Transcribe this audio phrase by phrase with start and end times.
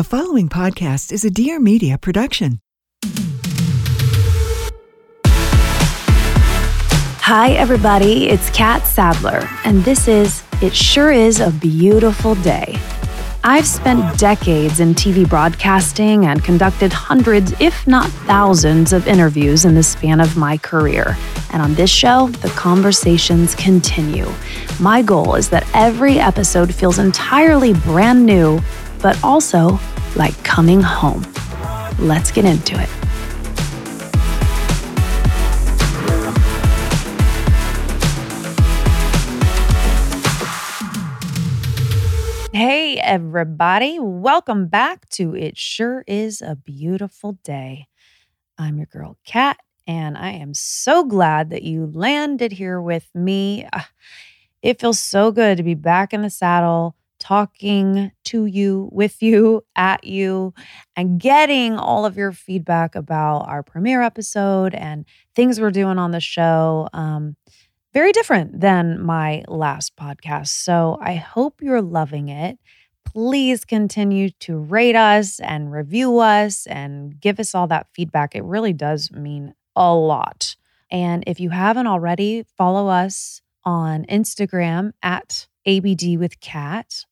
[0.00, 2.60] The following podcast is a Dear Media production.
[7.20, 8.30] Hi, everybody.
[8.30, 12.78] It's Catt Sadler, and this is It Sure Is a Beautiful Day.
[13.44, 19.74] I've spent decades in TV broadcasting and conducted hundreds, if not thousands, of interviews in
[19.74, 21.14] the span of my career.
[21.52, 24.32] And on this show, the conversations continue.
[24.80, 28.62] My goal is that every episode feels entirely brand new
[29.02, 29.78] but also
[30.16, 31.26] like coming home.
[31.98, 32.88] Let's get into it.
[42.52, 43.98] Hey, everybody.
[44.00, 47.86] Welcome back to It Sure Is a Beautiful Day.
[48.58, 53.66] I'm your girl, Catt, and I am so glad that you landed here with me.
[53.72, 53.88] Ah,
[54.62, 59.62] it feels so good to be back in the saddle talking to you, with you,
[59.76, 60.52] at you,
[60.96, 65.04] and getting all of your feedback about our premiere episode and
[65.36, 66.88] things we're doing on the show.
[66.92, 67.36] Um,
[67.92, 70.48] very different than my last podcast.
[70.48, 72.58] So I hope you're loving it.
[73.04, 78.34] Please continue to rate us and review us and give us all that feedback.
[78.34, 80.56] It really does mean a lot.
[80.90, 87.04] And if you haven't already, follow us on Instagram at ABD with Catt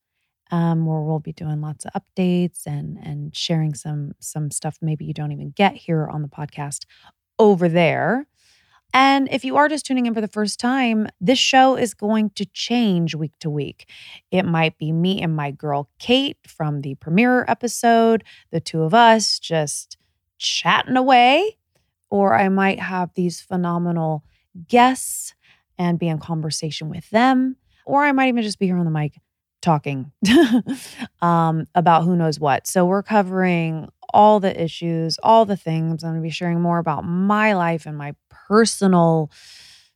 [0.50, 5.04] um, where we'll be doing lots of updates and and sharing some some stuff maybe
[5.04, 6.84] you don't even get here on the podcast
[7.38, 8.26] over there.
[8.94, 12.30] And if you are just tuning in for the first time, this show is going
[12.30, 13.86] to change week to week.
[14.30, 18.94] It might be me and my girl Kate from the premiere episode, the two of
[18.94, 19.98] us just
[20.38, 21.58] chatting away,
[22.08, 24.24] or I might have these phenomenal
[24.68, 25.34] guests
[25.78, 28.90] and be in conversation with them, or I might even just be here on the
[28.90, 29.20] mic
[29.62, 30.12] talking
[31.22, 32.66] um, about who knows what.
[32.66, 36.02] So we're covering all the issues, all the things.
[36.02, 39.30] I'm going to be sharing more about my life and my personal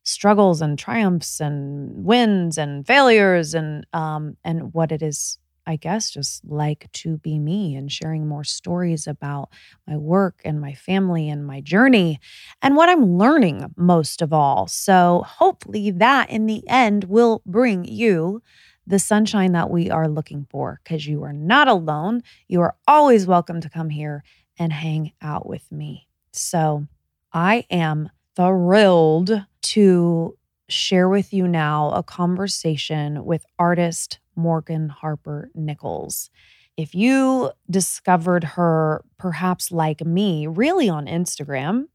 [0.04, 5.38] struggles and triumphs and wins and failures and um, and what it is.
[5.64, 9.50] I guess just like to be me and sharing more stories about
[9.86, 12.18] my work and my family and my journey
[12.62, 14.66] and what I'm learning most of all.
[14.66, 18.42] So, hopefully, that in the end will bring you
[18.86, 22.22] the sunshine that we are looking for because you are not alone.
[22.48, 24.24] You are always welcome to come here
[24.58, 26.08] and hang out with me.
[26.32, 26.86] So
[27.32, 30.38] I am thrilled to
[30.68, 36.30] share with you now a conversation with artist Morgan Harper Nichols.
[36.76, 41.86] If you discovered her, perhaps like me, really on Instagram,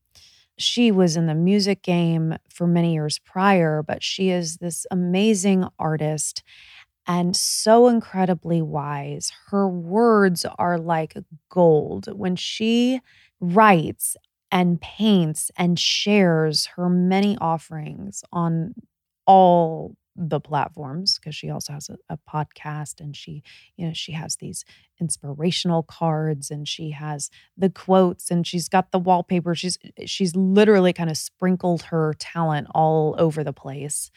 [0.58, 5.68] she was in the music game for many years prior, but she is this amazing
[5.78, 6.44] artist
[7.08, 9.32] and so incredibly wise.
[9.48, 11.18] Her words are like
[11.50, 12.08] gold.
[12.12, 13.02] When she
[13.40, 14.18] writes
[14.52, 18.76] and paints and shares her many offerings on
[19.26, 23.44] all the platforms because she also has a, a, podcast and she
[23.76, 24.66] you know she has these
[25.00, 30.92] inspirational cards and she has the quotes and she's got the wallpaper she's she's literally
[30.92, 34.10] kind of sprinkled her talent all over the place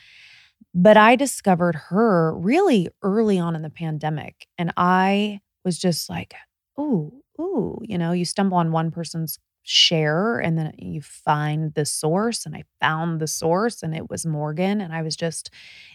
[0.75, 4.47] but I discovered her really early on in the pandemic.
[4.59, 6.34] And I was just like,
[6.78, 11.84] ooh, ooh, you know, you stumble on one person's share and then you find the
[11.84, 12.47] source.
[12.47, 14.81] And I found the source and it was Morgan.
[14.81, 15.50] And I was just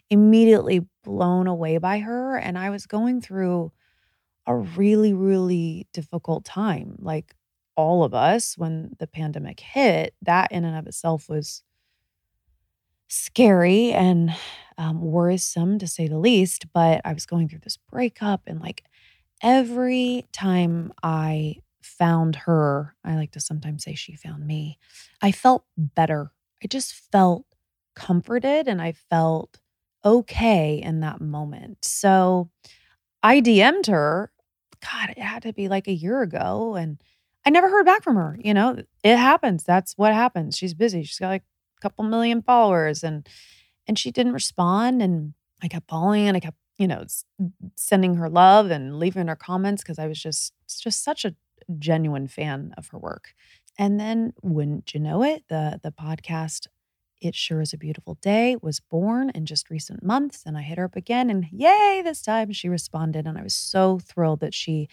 [0.10, 2.38] immediately blown away by her.
[2.38, 3.72] And I was going through
[4.46, 6.98] a really, really difficult time.
[7.00, 7.36] Like
[7.76, 11.64] all of us, when the pandemic hit, that in and of itself was
[13.08, 14.36] scary and
[14.78, 16.66] um, worrisome to say the least.
[16.74, 18.84] But I was going through this breakup, and like
[19.42, 24.78] every time I found her, I like to sometimes say she found me,
[25.22, 26.32] I felt better.
[26.64, 27.46] I just felt
[27.96, 29.60] comforted and I felt
[30.04, 31.78] okay in that moment.
[31.82, 32.50] So
[33.24, 34.32] I DM'd her.
[34.82, 36.76] God, it had to be like a year ago.
[36.76, 37.02] And
[37.46, 38.38] I never heard back from her.
[38.44, 39.64] You know, it happens.
[39.64, 40.58] That's what happens.
[40.58, 41.04] She's busy.
[41.04, 41.44] She's got like
[41.86, 43.28] couple million followers and
[43.88, 47.06] and she didn't respond and I kept following and I kept you know
[47.76, 51.36] sending her love and leaving her comments because I was just just such a
[51.80, 53.34] genuine fan of her work.
[53.78, 56.68] And then wouldn't you know it, the the podcast
[57.22, 60.44] it Sure Is a Beautiful Day was born in just recent months.
[60.46, 63.26] And I hit her up again, and yay, this time she responded.
[63.26, 64.88] And I was so thrilled that she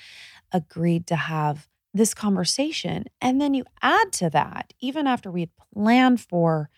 [0.52, 3.04] agreed to have this conversation.
[3.20, 6.70] And then you add to that, even after we had planned for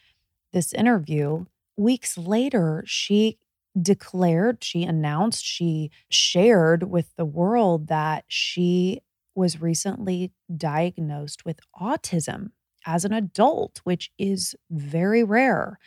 [0.55, 1.47] this interview,
[1.77, 3.39] weeks later, she
[3.81, 9.03] declared, she announced, she shared with the world that she
[9.35, 12.53] was recently diagnosed with autism
[12.87, 15.79] as an adult, which is very rare.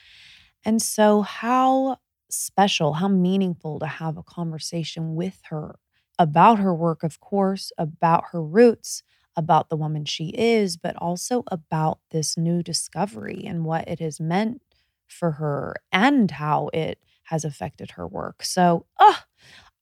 [0.66, 1.98] And so, how
[2.30, 5.80] special, how meaningful to have a conversation with her
[6.20, 9.04] about her work, of course, about her roots,
[9.38, 14.20] about the woman she is, but also about this new discovery and what it has
[14.20, 14.62] meant
[15.08, 18.44] for her and how it has affected her work.
[18.44, 19.20] So, oh,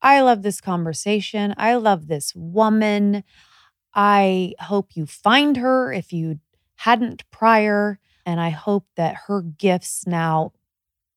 [0.01, 1.55] I love this conversation.
[1.57, 3.23] I love this woman.
[3.93, 6.39] I hope you find her if you
[6.75, 7.99] hadn't prior.
[8.25, 10.53] And I hope that her gifts now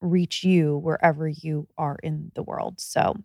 [0.00, 2.81] reach you wherever you are in the world.
[2.81, 3.17] So,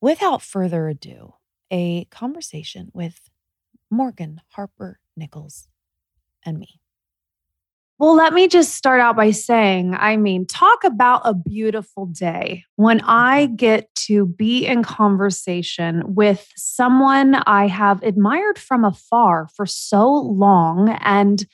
[0.00, 1.34] without further ado,
[1.70, 3.30] a conversation with
[3.90, 5.68] Morgan Harper Nichols
[6.44, 6.80] and me.
[7.98, 12.64] Well, let me just start out by saying I mean, talk about a beautiful day
[12.74, 13.54] when I mm-hmm.
[13.54, 20.90] get to be in conversation with someone I have admired from afar for so long
[21.00, 21.46] and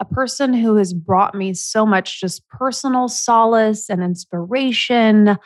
[0.00, 5.36] a person who has brought me so much just personal solace and inspiration.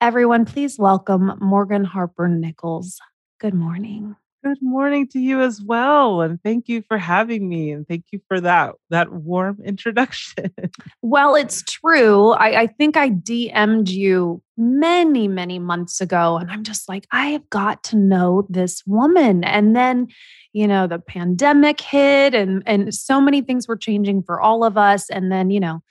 [0.00, 3.00] Everyone, please welcome Morgan Harper Nichols.
[3.40, 4.14] Good morning.
[4.44, 6.20] Good morning to you as well.
[6.20, 7.70] And thank you for having me.
[7.70, 10.52] And thank you for that, that warm introduction.
[11.00, 12.30] well, it's true.
[12.32, 16.38] I, I think I DM'd you many, many months ago.
[16.38, 19.44] And I'm just like, I have got to know this woman.
[19.44, 20.08] And then,
[20.52, 24.76] you know, the pandemic hit and and so many things were changing for all of
[24.76, 25.08] us.
[25.08, 25.84] And then, you know,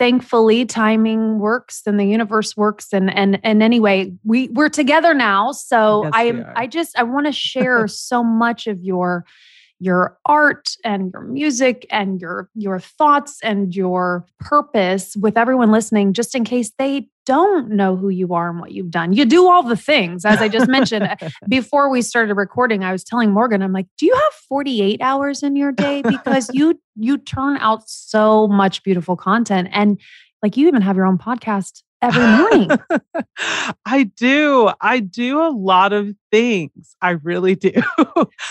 [0.00, 5.52] thankfully timing works and the universe works and and and anyway we we're together now.
[5.52, 9.26] So yes, i am i just i want to share so much of your
[9.80, 16.12] your art and your music and your your thoughts and your purpose with everyone listening
[16.12, 19.48] just in case they don't know who you are and what you've done you do
[19.48, 21.08] all the things as i just mentioned
[21.48, 25.42] before we started recording i was telling morgan i'm like do you have 48 hours
[25.42, 29.98] in your day because you you turn out so much beautiful content and
[30.42, 32.70] like you even have your own podcast every morning.
[33.84, 34.70] I do.
[34.80, 36.96] I do a lot of things.
[37.02, 37.72] I really do.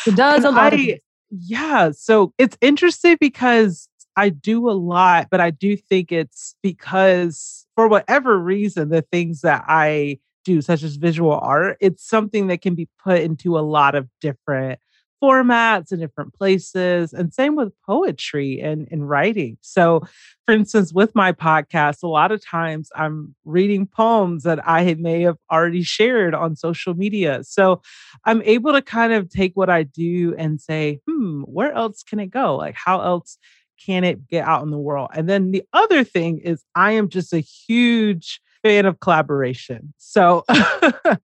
[0.05, 0.73] It does a lot.
[0.73, 0.99] I,
[1.31, 1.91] yeah.
[1.91, 7.87] So it's interesting because I do a lot, but I do think it's because for
[7.87, 12.75] whatever reason, the things that I do, such as visual art, it's something that can
[12.75, 14.79] be put into a lot of different
[15.21, 17.13] formats and different places.
[17.13, 19.57] And same with poetry and, and writing.
[19.61, 20.01] So,
[20.45, 25.21] for instance, with my podcast, a lot of times I'm reading poems that I may
[25.21, 27.43] have already shared on social media.
[27.43, 27.81] So
[28.25, 32.19] I'm able to kind of take what I do and say, hmm, where else can
[32.19, 32.55] it go?
[32.55, 33.37] Like, how else?
[33.85, 35.11] Can it get out in the world?
[35.15, 39.93] And then the other thing is, I am just a huge fan of collaboration.
[39.97, 41.17] So yeah.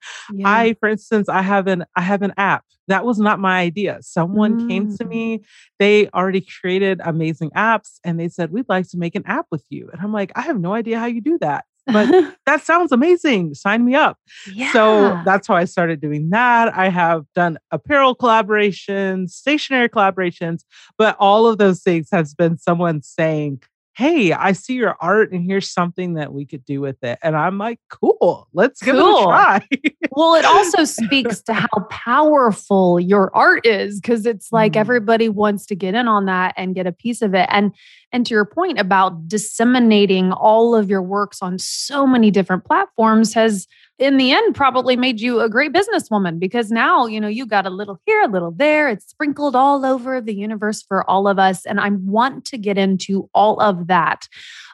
[0.46, 2.66] I, for instance, I have an I have an app.
[2.88, 3.98] That was not my idea.
[4.02, 4.70] Someone mm.
[4.70, 5.10] came to mm.
[5.10, 5.44] me.
[5.80, 9.64] They already created amazing apps and they said, We'd like to make an app with
[9.70, 9.90] you.
[9.92, 11.66] And I'm like, I have no idea how you do that.
[11.88, 13.54] But that sounds amazing.
[13.54, 14.18] Sign me up.
[14.52, 14.72] Yeah.
[14.72, 16.76] So that's how I started doing that.
[16.76, 20.62] I have done apparel collaborations, stationary collaborations,
[20.98, 23.62] but all of those things has been someone saying,
[23.96, 27.18] hey, I see your art and here's something that we could do with it.
[27.24, 28.94] And I'm like, cool, let's cool.
[28.94, 29.68] give it a try.
[30.12, 34.78] well, it also speaks to how powerful your art is because it's like mm.
[34.78, 37.48] everybody wants to get in on that and get a piece of it.
[37.50, 37.74] And
[38.12, 43.34] and to your point about disseminating all of your works on so many different platforms
[43.34, 43.66] has
[43.98, 47.66] in the end probably made you a great businesswoman because now you know you got
[47.66, 48.90] a little here a little there.
[48.90, 52.78] It's sprinkled all over the universe for all of us and i want to get
[52.78, 54.28] into all of that.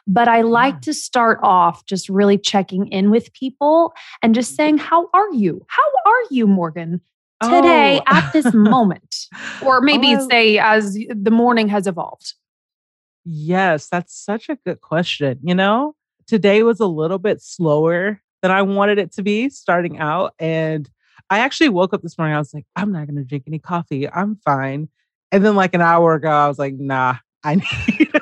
[0.06, 4.78] But i like to start off just really checking in with people and just saying
[4.78, 5.64] how are you?
[5.68, 7.00] How are you morgan
[7.42, 8.16] today oh.
[8.16, 9.16] at this moment?
[9.64, 10.28] Or maybe oh.
[10.28, 12.34] say as the morning has evolved.
[13.24, 15.38] Yes that's such a good question.
[15.42, 15.94] You know
[16.26, 20.34] today was a little bit slower than I wanted it to be starting out.
[20.38, 20.88] And
[21.30, 22.34] I actually woke up this morning.
[22.34, 24.08] I was like, I'm not going to drink any coffee.
[24.10, 24.88] I'm fine.
[25.30, 28.12] And then, like an hour ago, I was like, Nah, I need,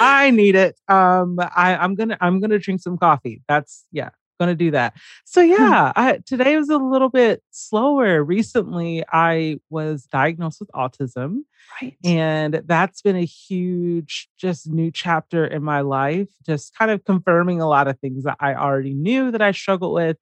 [0.00, 0.78] I need it.
[0.86, 3.42] Um, I, I'm gonna, I'm gonna drink some coffee.
[3.48, 4.94] That's yeah, gonna do that.
[5.24, 5.52] So hmm.
[5.52, 8.22] yeah, I, today was a little bit slower.
[8.22, 11.40] Recently, I was diagnosed with autism,
[11.80, 16.28] right, and that's been a huge, just new chapter in my life.
[16.44, 19.94] Just kind of confirming a lot of things that I already knew that I struggled
[19.94, 20.16] with.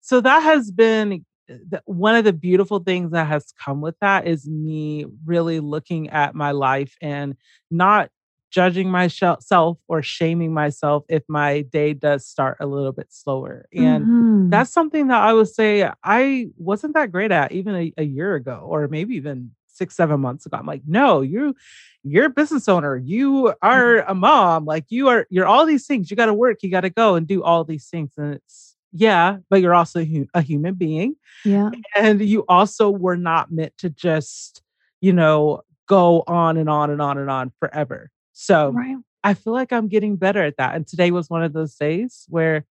[0.00, 4.26] So that has been eh, one of the beautiful things that has come with that
[4.26, 7.36] is me really looking at my life and
[7.70, 8.10] not
[8.52, 13.66] judging myself or shaming myself if my day does start a little bit slower.
[13.74, 14.50] And Mhm.
[14.50, 18.36] that's something that I would say I wasn't that great at even a, a year
[18.36, 20.58] ago, or maybe even six, seven months ago.
[20.58, 21.56] I'm like, no, you
[22.04, 26.10] you're a business owner, you are a mom, like you are you're all these things.
[26.10, 28.12] You gotta work, you gotta go and do all these things.
[28.18, 31.16] And it's yeah, but you're also hu- a human being.
[31.44, 31.70] yeah.
[31.96, 34.62] And you also were not meant to just,
[35.00, 38.10] you know, go on and on and on and on forever.
[38.32, 38.96] So Right.
[39.24, 40.74] I feel like I'm getting better at that.
[40.74, 42.64] And today was one of those days where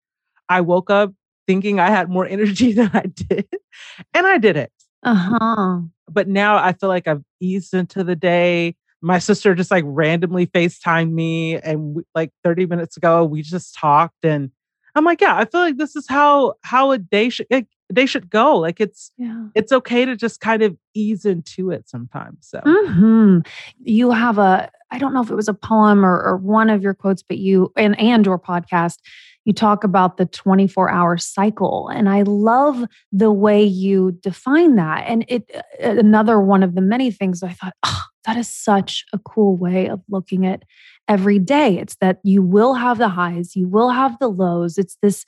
[0.49, 1.13] I woke up
[1.47, 3.49] thinking I had more energy than I did.
[4.15, 4.73] And I did it.
[5.03, 5.81] Uh-huh.
[6.11, 8.77] But now I feel like I've eased into the day.
[9.01, 11.57] My sister just like randomly FaceTimed me.
[11.57, 14.25] And we, like 30 minutes ago, we just talked.
[14.25, 14.51] And
[14.95, 18.07] I'm like, yeah, I feel like this is how how a day should like, they
[18.07, 18.57] should go.
[18.59, 19.47] Like it's Yeah.
[19.55, 22.39] it's okay to just kind of ease into it sometimes.
[22.49, 23.39] So hmm
[23.79, 26.83] You have a, I don't know if it was a poem or, or one of
[26.83, 28.99] your quotes, but you and and your podcast,
[29.45, 31.89] you talk about the 24 hour cycle.
[31.89, 35.05] And I love the way you define that.
[35.07, 39.05] And it uh, another one of the many things I thought, oh, that is such
[39.15, 40.65] a cool way of looking at
[41.09, 41.79] every day.
[41.79, 44.77] It's that you will have the highs, you will have the lows.
[44.77, 45.25] It's this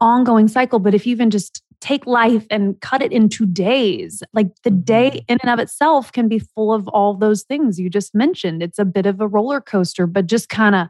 [0.00, 0.78] ongoing cycle.
[0.78, 5.10] But if you even just take life and cut it into days, like the day
[5.10, 5.24] Mhm.
[5.28, 8.62] in and of itself can be full of all those things you just mentioned.
[8.62, 10.88] It's a bit of a roller coaster, but just kind of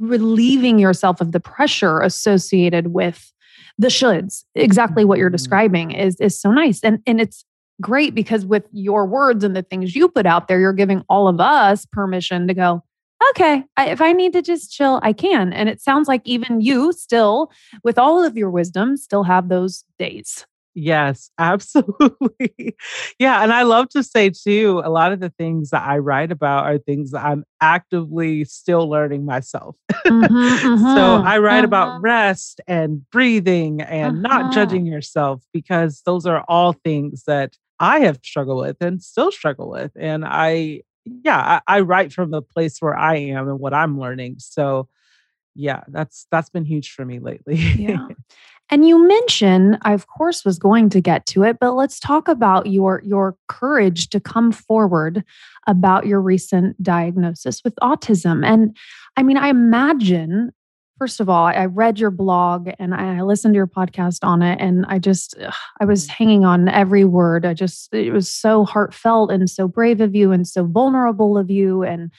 [0.00, 3.32] relieving yourself of the pressure associated with
[3.78, 4.44] the shoulds.
[4.54, 5.32] Exactly what you're Mhm.
[5.32, 6.82] describing is is so nice.
[6.82, 7.44] And and it's
[7.80, 11.28] great because with your words and the things you put out there, you're giving all
[11.28, 12.82] of us permission to go,
[13.30, 15.52] okay, I, if I need to just chill, I can.
[15.52, 17.50] And it sounds like even you still,
[17.82, 20.46] with all of your wisdom, still have those days.
[20.74, 22.76] Yes, absolutely.
[23.18, 23.42] yeah.
[23.42, 26.64] And I love to say too, a lot of the things that I write about
[26.66, 29.76] are things that I'm actively still learning myself.
[30.08, 31.64] Mhm, So mhm, I write mhm.
[31.64, 34.22] about rest and breathing and Uh-huh.
[34.22, 39.30] not judging yourself because those are all things that I have struggled with and still
[39.32, 39.92] struggle with.
[39.96, 43.98] And I, yeah, I, I write from the place where I am and what I'm
[43.98, 44.36] learning.
[44.38, 44.88] So
[45.54, 47.56] yeah, that's that's been huge for me lately.
[47.56, 48.08] Yeah.
[48.70, 52.28] And you mentioned, I of course was going to get to it, but let's talk
[52.28, 55.22] about your your courage to come forward
[55.66, 58.44] about your recent diagnosis with autism.
[58.44, 58.74] And
[59.18, 60.50] I mean, I imagine
[60.98, 64.60] first of all, I read your blog and I listened to your podcast on it
[64.60, 67.44] and I just ugh, I was hanging on every word.
[67.44, 71.50] I just it was so heartfelt and so brave of you and so vulnerable of
[71.50, 72.10] you and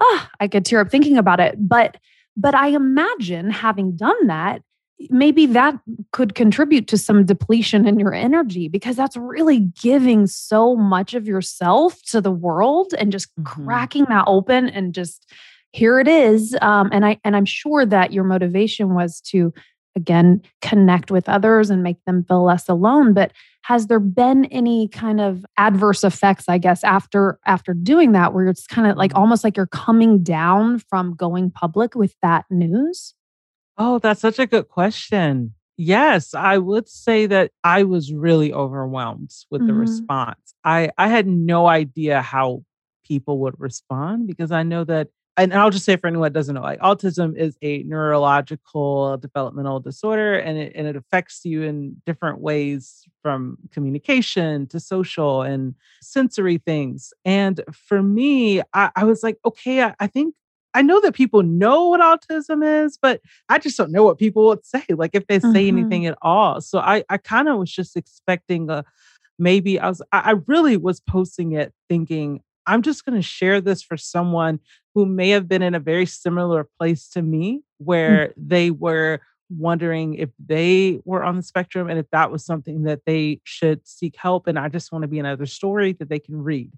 [0.00, 1.56] ah, I could tear up thinking about it.
[1.58, 1.96] But
[2.36, 4.62] but I imagine having done that
[5.10, 5.78] maybe that
[6.10, 11.26] could contribute to some depletion in your energy because that's really giving so much of
[11.26, 13.44] yourself to the world and just Mhm.
[13.44, 15.32] cracking that open and just
[15.78, 19.52] here it is um, and i and i'm sure that your motivation was to
[19.96, 23.32] again connect with others and make them feel less alone but
[23.62, 28.48] has there been any kind of adverse effects i guess after after doing that where
[28.48, 29.18] it's kind of like Mhm.
[29.18, 33.14] almost like you're coming down from going public with that news
[33.80, 35.54] Oh, that's such a good question.
[35.76, 39.78] Yes, I would say that I was really overwhelmed with the Mhm.
[39.78, 40.52] response.
[40.64, 42.64] I I had no idea how
[43.04, 45.08] people would respond because I know that
[45.38, 49.80] and I'll just say for anyone that doesn't know, like autism is a neurological developmental
[49.80, 55.74] disorder and it and it affects you in different ways from communication to social and
[56.02, 57.12] sensory things.
[57.24, 60.34] And for me, I, I was like, okay, I, I think
[60.74, 64.46] I know that people know what autism is, but I just don't know what people
[64.48, 65.68] would say, like if they say Mhm.
[65.68, 66.60] anything at all.
[66.60, 68.84] So I, I kind of was just expecting a
[69.38, 73.60] maybe I was I I really was posting it thinking I'm just going to share
[73.60, 74.60] this for someone
[74.94, 77.84] who may have been in a very similar place to me hmm.
[77.84, 79.20] where they were
[79.50, 83.86] wondering if they were on the spectrum and if that was something that they should
[83.88, 86.70] seek help and I just want to be another story that they can read.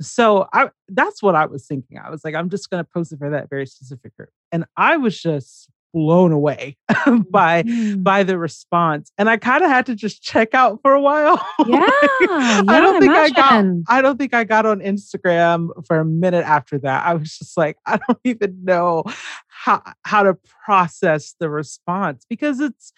[0.00, 1.98] So I that's what I was thinking.
[1.98, 4.28] I was like, I'm just gonna post it for that very specific group.
[4.52, 6.76] And I was just blown away
[7.30, 8.02] by Mm.
[8.02, 9.10] by the response.
[9.16, 11.40] And I kind of had to just check out for a while.
[11.66, 11.78] Yeah,
[12.20, 13.64] I yeah, don't think I got.
[13.88, 17.06] I don't think I got on Instagram for a minute after that.
[17.06, 19.04] I was just like, I don't even know
[19.48, 20.34] how how to
[20.66, 22.92] process the response because it's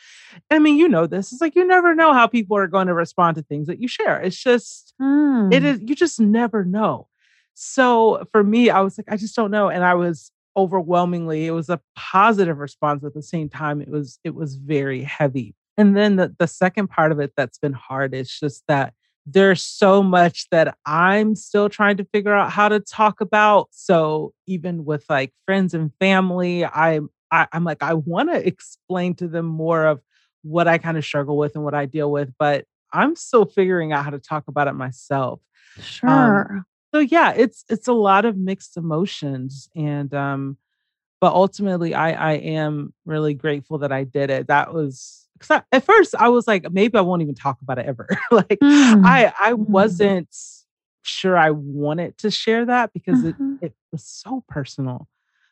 [0.50, 1.32] I mean, you know this.
[1.32, 3.86] It's like you never know how people are going to respond to things that you
[3.86, 4.20] share.
[4.20, 5.64] It's just it Mm.
[5.64, 7.06] is you just never know.
[7.54, 9.68] So for me, I was like, I just don't know.
[9.68, 13.80] And I was overwhelmingly, it was a positive response at the same time.
[13.80, 15.54] It was, it was very heavy.
[15.76, 18.92] And then the, the second part of it that's been hard is just that
[19.24, 23.68] there's so much that I'm still trying to figure out how to talk about.
[23.70, 28.30] So even with like friends and family, I'm I, am i am like I want
[28.30, 30.00] to explain to them more of
[30.42, 33.92] what I kind of struggle with and what I deal with, but I'm still figuring
[33.92, 35.40] out how to talk about it myself.
[35.76, 36.46] Um, sure.
[36.50, 40.56] Um, so yeah, it's it's a lot of mixed emotions and um
[41.20, 44.48] but ultimately I I am really grateful that I did it.
[44.48, 47.86] That was because at first I was like maybe I won't even talk about it
[47.86, 48.08] ever.
[48.30, 49.04] like mm.
[49.04, 49.68] I I mm.
[49.68, 50.34] wasn't
[51.02, 53.56] sure I wanted to share that because mm-hmm.
[53.60, 55.08] it it was so personal.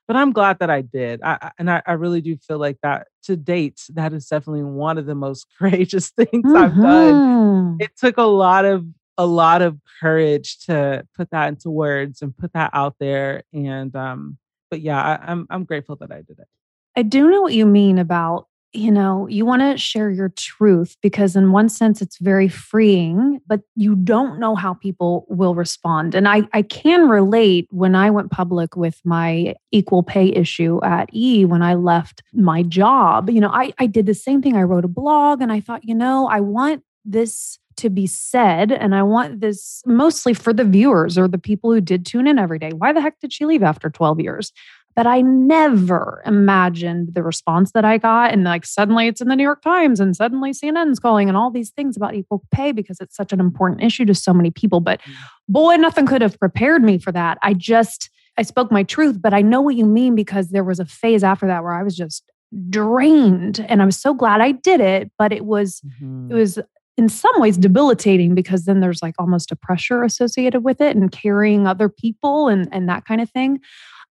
[0.06, 1.20] But I'm glad that I did.
[1.22, 4.98] I, and I, I really do feel like that to date, that is definitely one
[4.98, 6.56] of the most courageous things mm-hmm.
[6.56, 7.14] I've done.
[7.14, 7.76] Mm-hmm.
[7.80, 8.86] It took a lot of
[9.18, 13.42] a lot of courage to put that into words and put that out there.
[13.52, 14.38] And um,
[14.70, 16.48] but yeah, I, I'm I'm grateful that I did it.
[16.96, 20.96] I do know what you mean about you know, you want to share your truth
[21.00, 26.14] because, in one sense, it's very freeing, but you don't know how people will respond.
[26.14, 31.08] And I, I can relate when I went public with my equal pay issue at
[31.14, 33.30] E when I left my job.
[33.30, 34.56] You know, I, I did the same thing.
[34.56, 38.72] I wrote a blog and I thought, you know, I want this to be said.
[38.72, 42.38] And I want this mostly for the viewers or the people who did tune in
[42.38, 42.70] every day.
[42.70, 44.52] Why the heck did she leave after 12 years?
[44.94, 48.32] But I never imagined the response that I got.
[48.32, 51.50] And like suddenly it's in the New York Times and suddenly CNN's calling and all
[51.50, 54.80] these things about equal pay because it's such an important issue to so many people.
[54.80, 55.14] But mm.
[55.48, 57.36] boy, nothing could have prepared me for that.
[57.42, 60.80] I just, I spoke my truth, but I know what you mean because there was
[60.80, 62.24] a phase after that where I was just
[62.70, 66.30] drained and i'm so glad I did it, but it was, mm-hmm.
[66.30, 66.58] it was
[66.96, 71.12] in some ways debilitating because then there's like almost a pressure associated with it and
[71.12, 73.60] carrying other people and, and that kind of thing.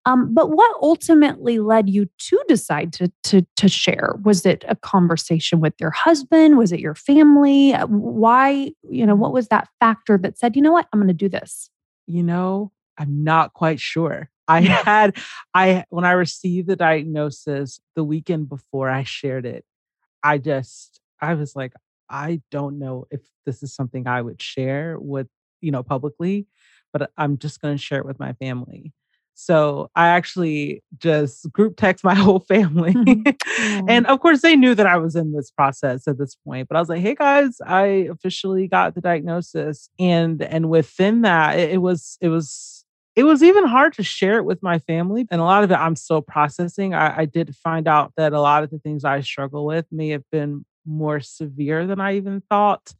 [0.07, 4.15] Um, but what ultimately led you to decide to, to, to share?
[4.23, 6.59] Was it a conversation with your husband?
[6.59, 7.73] Was it your family?
[7.73, 11.07] Uh, why, you know, what was that factor that said, you know what, I'm going
[11.07, 11.71] to do this?
[12.05, 14.29] You know, I'm not quite sure.
[14.47, 15.17] I had,
[15.55, 19.65] I, when I received the diagnosis the weekend before I shared it,
[20.21, 21.73] I just, I was like,
[22.09, 25.27] I don't know if this is something I would share with,
[25.61, 26.47] you know, publicly,
[26.93, 28.93] but I'm just going to share it with my family.
[29.35, 32.95] So I actually just group text my whole family.
[33.59, 36.69] and of course, they knew that I was in this process at this point.
[36.69, 39.89] But I was like, hey guys, I officially got the diagnosis.
[39.99, 44.37] And and within that, it, it was, it was it was even hard to share
[44.37, 45.25] it with my family.
[45.31, 46.93] And a lot of it I'm still processing.
[46.93, 50.09] I, I did find out that a lot of the things I struggle with may
[50.09, 52.93] have been more severe than I even thought.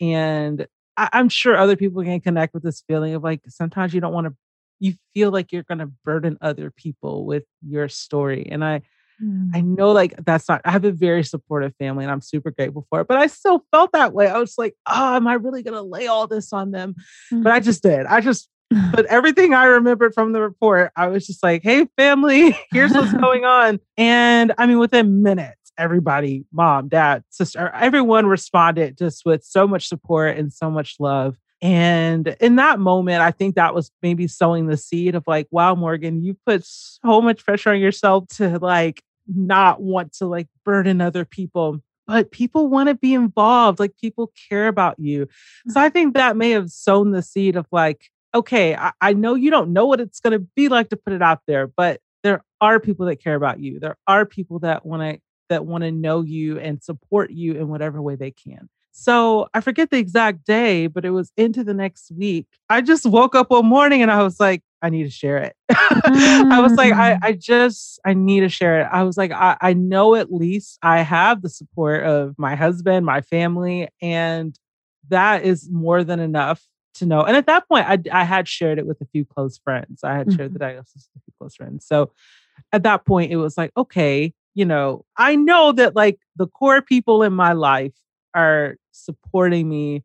[0.00, 4.00] And I, I'm sure other people can connect with this feeling of like sometimes you
[4.00, 4.34] don't want to,
[4.80, 8.48] you feel like you're going to burden other people with your story.
[8.50, 8.82] And I,
[9.22, 9.50] Mm.
[9.54, 12.86] I know like that's not, I have a very supportive family and I'm super grateful
[12.88, 14.28] for it, but I still felt that way.
[14.28, 16.94] I was like, oh, am I really going to lay all this on them?
[17.32, 17.42] Mm.
[17.42, 17.64] But I mm.
[17.64, 18.06] just did.
[18.06, 18.48] I just,
[18.92, 23.12] but everything I remembered from the report, I was just like, hey, family, here's what's
[23.20, 23.80] going on.
[23.96, 29.88] And I mean, within minutes, everybody, mom, dad, sister, everyone responded just with so much
[29.88, 31.36] support and so much love.
[31.60, 35.74] And in that moment, I think that was maybe sowing the seed of like, wow,
[35.74, 41.00] Morgan, you put so much pressure on yourself to like not want to like burden
[41.00, 41.80] other people.
[42.06, 45.28] But people want to be involved, like people care about you.
[45.68, 49.34] So I think that may have sown the seed of like, okay, I, I know
[49.34, 52.00] you don't know what it's going to be like to put it out there, but
[52.22, 53.78] there are people that care about you.
[53.78, 57.68] There are people that want to that want to know you and support you in
[57.68, 58.68] whatever way they can.
[58.92, 62.46] So I forget the exact day, but it was into the next week.
[62.68, 65.54] I just woke up one morning and I was like, I need to share it.
[65.70, 67.18] I was like, I, mm.
[67.22, 68.88] I just, I need to share it.
[68.90, 73.06] I was like, I, I know at least I have the support of my husband,
[73.06, 74.58] my family, and
[75.08, 77.22] that is more than enough to know.
[77.22, 80.02] And at that point, I, I had shared it with a few close friends.
[80.04, 80.70] I had shared the mm-hmm.
[80.70, 81.86] diagnosis with a few close friends.
[81.86, 82.12] So
[82.72, 86.82] at that point, it was like, okay, you know, I know that like the core
[86.82, 87.94] people in my life
[88.34, 90.02] are supporting me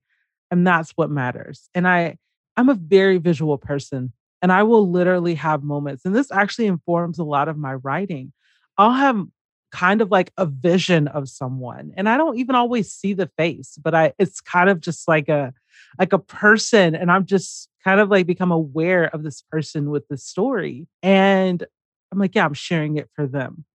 [0.52, 1.70] and that's what matters.
[1.74, 2.18] And I
[2.56, 4.14] I'm a very visual person
[4.44, 8.32] and I will literally have moments and this actually informs a lot of my writing.
[8.78, 9.26] I'll have
[9.72, 13.80] kind of like a vision of someone and I don't even always see the face,
[13.82, 15.52] but I it's kind of just like a
[15.98, 20.08] like a person and I'm just kind of like become aware of this person with
[20.10, 21.66] the story and
[22.12, 23.66] I'm like yeah, I'm sharing it for them.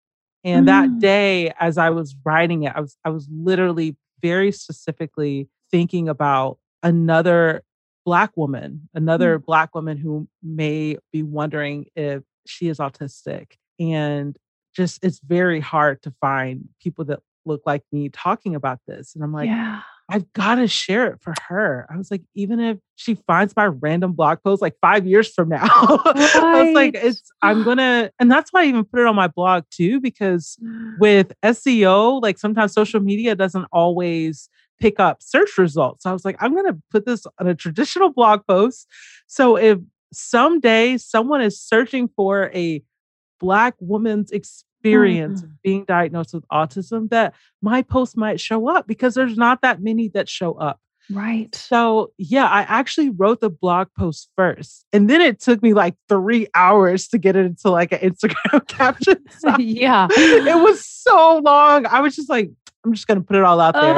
[0.45, 0.67] And mm.
[0.67, 6.09] that day, as I was writing it, I was I was literally very specifically thinking
[6.09, 7.63] about another
[8.05, 9.45] black woman, another mm.
[9.45, 13.53] black woman who may be wondering if she is autistic.
[13.79, 14.37] And
[14.75, 19.15] just it's very hard to find people that look like me talking about this.
[19.15, 19.81] And I'm like, yeah.
[20.09, 21.87] I've got to share it for her.
[21.93, 25.51] I was like, even if she finds my random blog post like five years from
[25.51, 26.07] now, right.
[26.35, 29.29] I was like, it's, I'm gonna, and that's why I even put it on my
[29.29, 30.57] blog too, because
[30.99, 34.49] with SEO, like sometimes social media doesn't always
[34.81, 36.05] pick up search results.
[36.05, 38.87] So I was like, I'm gonna put this on a traditional blog post.
[39.27, 39.79] So if
[40.13, 42.83] someday someone is searching for a
[43.41, 45.47] Black woman's experience mm-hmm.
[45.63, 50.09] being diagnosed with autism, that my post might show up because there's not that many
[50.09, 50.81] that show up.
[51.11, 51.55] Right.
[51.55, 54.85] So, yeah, I actually wrote the blog post first.
[54.93, 58.67] And then it took me like three hours to get it into like an Instagram
[58.69, 59.17] caption.
[59.59, 60.09] yeah.
[60.11, 61.87] It was so long.
[61.87, 62.51] I was just like,
[62.85, 63.95] I'm just going to put it all out there.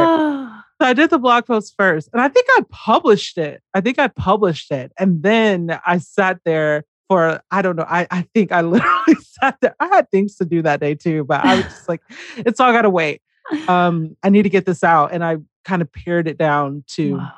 [0.81, 2.09] So I did the blog post first.
[2.13, 3.63] And I think I published it.
[3.75, 4.93] I think I published it.
[4.99, 9.57] And then I sat there for, I don't know, I, I think I literally sat
[9.61, 9.75] there.
[9.81, 12.03] I had things to do that day too, but I was just like,
[12.37, 13.21] it's all got to wait.
[13.67, 15.13] Um, I need to get this out.
[15.13, 17.33] And I kind of pared it down to wow.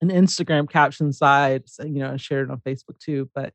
[0.00, 3.30] an Instagram caption side, you know, and shared it on Facebook too.
[3.32, 3.54] But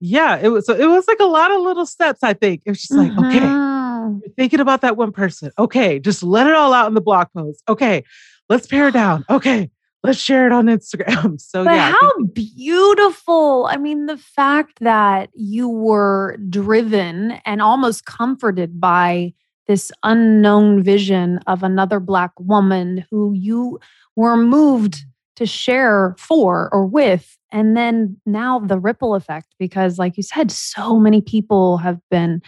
[0.00, 2.62] yeah, it was so it was like a lot of little steps, I think.
[2.64, 3.24] It was just like, mm-hmm.
[3.24, 5.50] okay, you're thinking about that one person.
[5.58, 7.62] Okay, just let it all out in the blog post.
[7.68, 8.04] Okay,
[8.48, 9.26] let's pare it down.
[9.28, 9.70] Okay,
[10.02, 11.40] let's share it on Instagram.
[11.48, 11.92] So but yeah.
[11.92, 13.66] How beautiful.
[13.70, 19.34] I mean, the fact that you were driven and almost comforted by
[19.66, 23.78] this unknown vision of another Black woman who you
[24.16, 25.04] were moved
[25.36, 27.36] to share for or with.
[27.52, 32.42] And then now the ripple effect, because like you said, so many people have been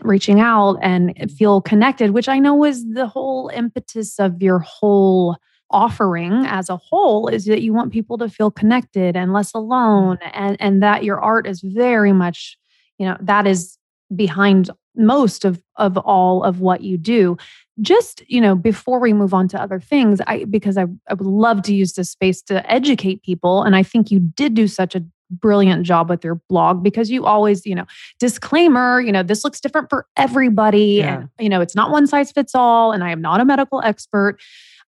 [0.00, 5.36] reaching out and feel connected, which I know was the whole impetus of your whole
[5.70, 10.16] offering as a whole is that you want people to feel connected and less alone
[10.16, 10.30] mm-hmm.
[10.32, 12.56] and and that your art is very much
[12.98, 13.78] you know that is
[14.14, 17.36] behind most of of all of what you do.
[17.80, 21.26] Just you know before we move on to other things i because I, I would
[21.26, 24.96] love to use this space to educate people and i think you did do such
[24.96, 27.84] a brilliant job with your blog because you always you know
[28.18, 31.18] disclaimer you know this looks different for everybody yeah.
[31.18, 33.80] and you know it's not one size fits all and i am not a medical
[33.82, 34.38] expert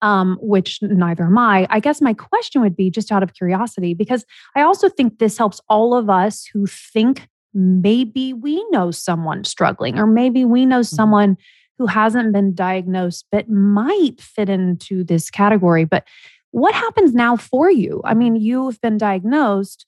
[0.02, 1.68] um, which neither am I.
[1.70, 5.38] I guess my question would be just out of curiosity, because I also think this
[5.38, 10.82] helps all of us who think maybe we know someone struggling, or maybe we know
[10.82, 10.96] mm-hmm.
[10.96, 11.38] someone
[11.80, 15.86] who hasn't been diagnosed but might fit into this category.
[15.86, 16.08] But
[16.52, 18.02] what happens now for you?
[18.04, 19.86] I mean, you've been diagnosed.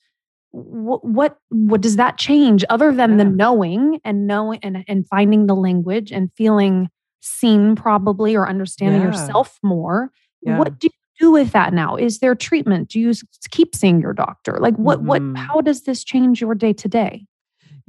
[0.51, 3.17] What what, what does that change other than yeah.
[3.17, 6.89] the knowing and knowing and, and finding the language and feeling
[7.21, 9.07] seen probably or understanding yeah.
[9.07, 10.11] yourself more?
[10.41, 10.57] Yeah.
[10.57, 11.95] What do you do with that now?
[11.95, 12.89] Is there treatment?
[12.89, 13.13] Do you
[13.51, 14.57] keep seeing your doctor?
[14.59, 15.33] Like what mm-hmm.
[15.33, 17.25] what how does this change your day to day?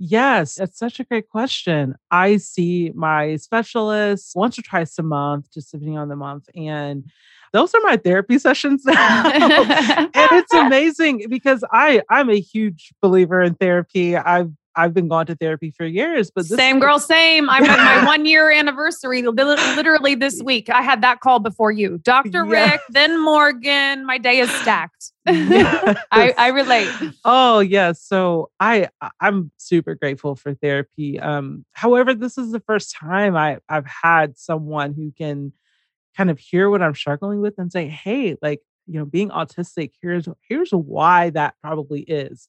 [0.03, 1.95] Yes, it's such a great question.
[2.11, 6.49] I see my specialist once or twice a month, just depending on the month.
[6.57, 7.05] And
[7.53, 9.31] those are my therapy sessions now.
[9.31, 14.17] and it's amazing because I I'm a huge believer in therapy.
[14.17, 17.51] I've I've been going to therapy for years, but same girl, same.
[17.51, 20.71] I'm at my one year anniversary literally this week.
[20.71, 22.47] I had that call before you, Dr.
[22.47, 22.71] Yeah.
[22.71, 24.07] Rick, then Morgan.
[24.07, 25.13] My day is stacked.
[25.27, 25.99] Yes.
[26.11, 26.89] I, I relate.
[27.27, 28.03] Oh yes.
[28.03, 28.89] So I
[29.21, 31.21] I'm super grateful for therapy.
[31.21, 35.53] Um, however, this is the first time I I've had someone who can
[36.17, 39.93] kind of hear what I'm struggling with and say, hey, like you know being autistic
[40.03, 42.49] here's here's why that probably is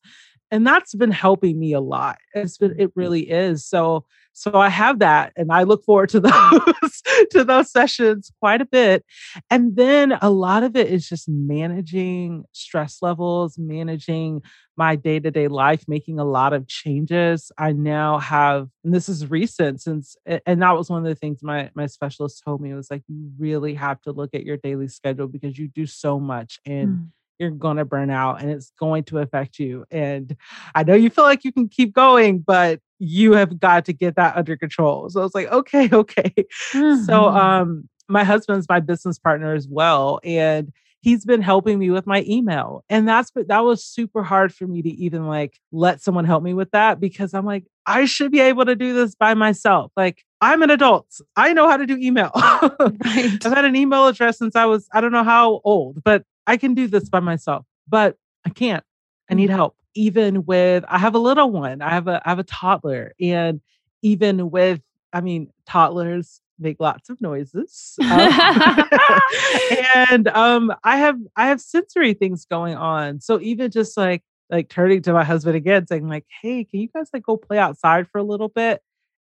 [0.52, 4.70] and that's been helping me a lot it's been it really is so so i
[4.70, 9.06] have that and i look forward to those to those sessions quite a bit
[9.50, 14.42] and then a lot of it is just managing stress levels managing
[14.78, 17.52] my day-to-day life making a lot of changes.
[17.58, 21.44] I now have and this is recent since and that was one of the things
[21.44, 24.88] my my specialist told me was like you really have to look at your daily
[24.88, 27.08] schedule because you do so much and mm
[27.42, 29.84] you're going to burn out and it's going to affect you.
[29.90, 30.38] And
[30.76, 34.16] I know you feel like you can keep going, but you have got to get
[34.16, 35.10] that under control.
[35.10, 36.34] So it's like, okay, okay.
[36.72, 37.04] Mm-hmm.
[37.04, 40.20] So um my husband's my business partner as well.
[40.24, 42.86] And he's been helping me with my email.
[42.90, 46.44] And that's but that was super hard for me to even like let someone help
[46.44, 49.92] me with that because I'm like, I should be able to do this by myself.
[49.98, 51.08] Like I'm an adult.
[51.36, 52.32] I know how to do email.
[52.36, 53.46] right.
[53.46, 56.58] I've had an email address since I was, I don't know how old, but I
[56.58, 58.84] can do this by myself, but I can't.
[59.30, 59.56] I need mm-hmm.
[59.56, 59.78] help.
[59.96, 61.82] Even with I have a little one.
[61.82, 63.14] I have a I have a toddler.
[63.22, 63.62] And
[64.02, 64.82] even with,
[65.14, 67.96] I mean, toddlers make lots of noises.
[68.02, 68.10] Um,
[69.96, 73.22] and um I have I have sensory things going on.
[73.22, 76.90] So even just like like turning to my husband again, saying, like, hey, can you
[76.94, 78.82] guys like go play outside for a little bit?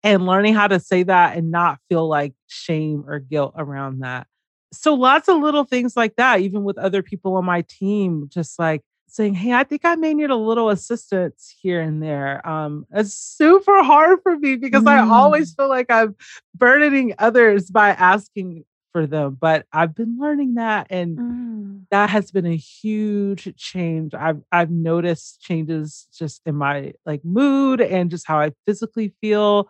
[0.02, 4.26] And learning how to say that and not feel like shame or guilt around that
[4.72, 8.58] so lots of little things like that, even with other people on my team, just
[8.58, 12.46] like saying, Hey, I think I may need a little assistance here and there.
[12.48, 14.88] Um, it's super hard for me because mm.
[14.88, 15.56] I always mm.
[15.56, 16.16] feel like I'm
[16.54, 19.36] burdening others by asking for them.
[19.40, 21.80] But I've been learning that and mm.
[21.90, 24.14] that has been a huge change.
[24.14, 29.68] I've I've noticed changes just in my like mood and just how I physically feel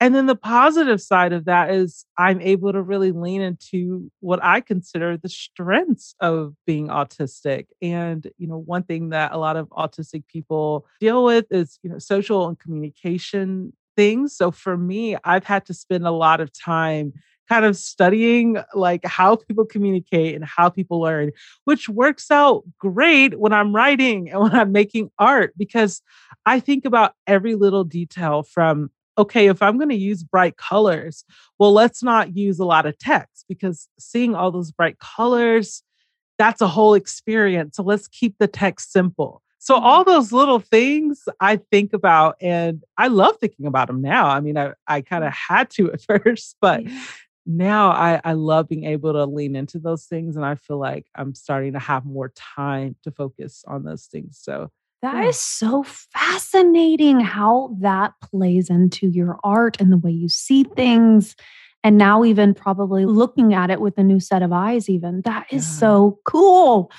[0.00, 4.42] and then the positive side of that is I'm able to really lean into what
[4.42, 7.66] I consider the strengths of being autistic.
[7.80, 11.90] And, you know, one thing that a lot of autistic people deal with is, you
[11.90, 14.36] know, social and communication things.
[14.36, 17.12] So for me, I've had to spend a lot of time
[17.48, 21.30] kind of studying like how people communicate and how people learn,
[21.64, 26.02] which works out great when I'm writing and when I'm making art because
[26.46, 31.24] I think about every little detail from okay, if I'm going to use bright colors,
[31.58, 35.82] well, let's not use a lot of text because seeing all those bright colors,
[36.38, 37.76] that's a whole experience.
[37.76, 39.42] So let's keep the text simple.
[39.64, 40.10] So all mm-hmm.
[40.10, 44.26] those little things I think about and I love thinking about them now.
[44.26, 45.36] I mean, I, I kind of mm.
[45.48, 47.02] had to at first, but yeah.
[47.46, 50.36] now I, I love being able to lean into those things.
[50.36, 54.38] And I feel like I'm starting to have more time to focus on those things.
[54.38, 54.70] So
[55.04, 55.28] that yeah.
[55.28, 61.36] is so fascinating how that plays into your art and the way you see things.
[61.82, 65.46] And now, even probably looking at it with a new set of eyes, even that
[65.50, 65.78] is yeah.
[65.78, 66.90] so cool.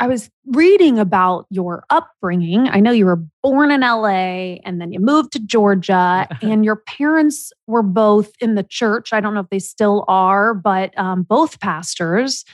[0.00, 2.68] I was reading about your upbringing.
[2.68, 6.76] I know you were born in LA and then you moved to Georgia, and your
[6.76, 9.12] parents were both in the church.
[9.12, 12.44] I don't know if they still are, but um, both pastors.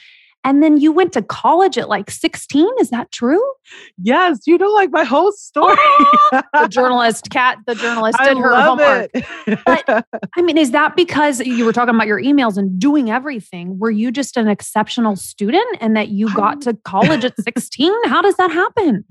[0.42, 2.66] And then you went to college at like 16.
[2.80, 3.42] Is that true?
[3.98, 4.40] Yes.
[4.46, 5.76] You know, like my whole story.
[6.32, 9.10] the journalist, Catt, the journalist did I her homework.
[9.66, 13.78] but I mean, is that because you were talking about your emails and doing everything?
[13.78, 17.92] Were you just an exceptional student and that you got um, to college at 16?
[18.06, 19.04] How does that happen?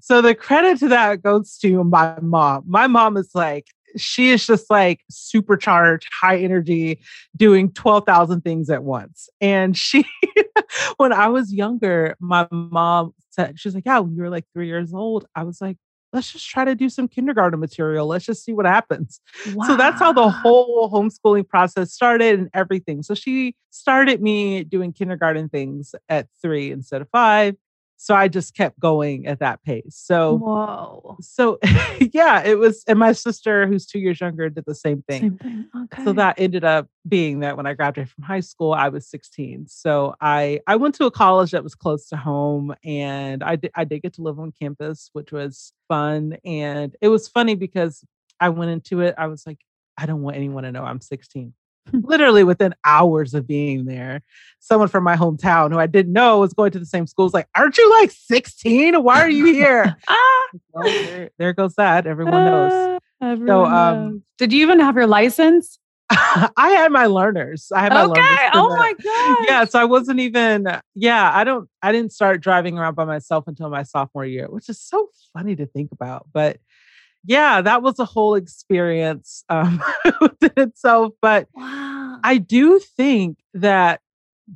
[0.00, 2.64] So the credit to that goes to my mom.
[2.66, 7.00] My mom is like, she is just like supercharged, high energy,
[7.36, 9.28] doing 12,000 things at once.
[9.40, 10.04] And she,
[10.96, 14.66] when I was younger, my mom said, she's like, Yeah, when you were like three
[14.66, 15.76] years old, I was like,
[16.14, 18.06] let's just try to do some kindergarten material.
[18.06, 19.20] Let's just see what happens.
[19.52, 19.66] Wow.
[19.66, 23.02] So that's how the whole homeschooling process started and everything.
[23.02, 27.56] So she started me doing kindergarten things at three instead of five.
[27.96, 29.96] So I just kept going at that pace.
[29.96, 31.16] So, whoa.
[31.20, 31.58] So,
[32.12, 35.20] yeah, it was, and my sister, who's two years younger, did the same thing.
[35.20, 35.68] Same thing.
[35.84, 36.04] Okay.
[36.04, 39.68] So that ended up being that when I graduated from high school, I was 16.
[39.68, 43.70] So I I went to a college that was close to home, and I did
[43.74, 46.36] I did get to live on campus, which was fun.
[46.44, 48.04] And it was funny because
[48.40, 49.60] I went into it, I was like,
[49.96, 51.54] I don't want anyone to know I'm 16
[51.92, 54.22] literally within hours of being there,
[54.60, 57.34] someone from my hometown who I didn't know was going to the same school was
[57.34, 59.02] like, Aren't you like 16?
[59.02, 59.96] Why are you here?
[60.08, 60.48] ah!
[60.72, 62.06] well, there, there, goes that.
[62.06, 62.72] Everyone knows.
[62.72, 64.20] Uh, everyone so, um, knows.
[64.38, 65.78] did you even have your license?
[66.10, 67.72] I had my learners.
[67.74, 68.20] I had my okay.
[68.20, 68.50] learners.
[68.54, 69.46] Oh my god.
[69.48, 69.64] Yeah.
[69.64, 70.68] So I wasn't even.
[70.94, 71.30] Yeah.
[71.32, 71.68] I don't.
[71.82, 75.56] I didn't start driving around by myself until my sophomore year, which is so funny
[75.56, 76.26] to think about.
[76.32, 76.58] But
[77.24, 79.82] yeah, that was a whole experience um,
[80.20, 81.12] within itself.
[81.20, 82.20] But wow.
[82.22, 84.00] I do think that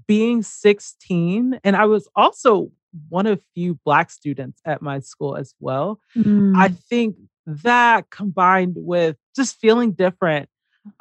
[0.07, 2.71] being 16, and I was also
[3.09, 6.01] one of few Black students at my school as well.
[6.17, 6.57] Mm.
[6.57, 10.49] I think that combined with just feeling different,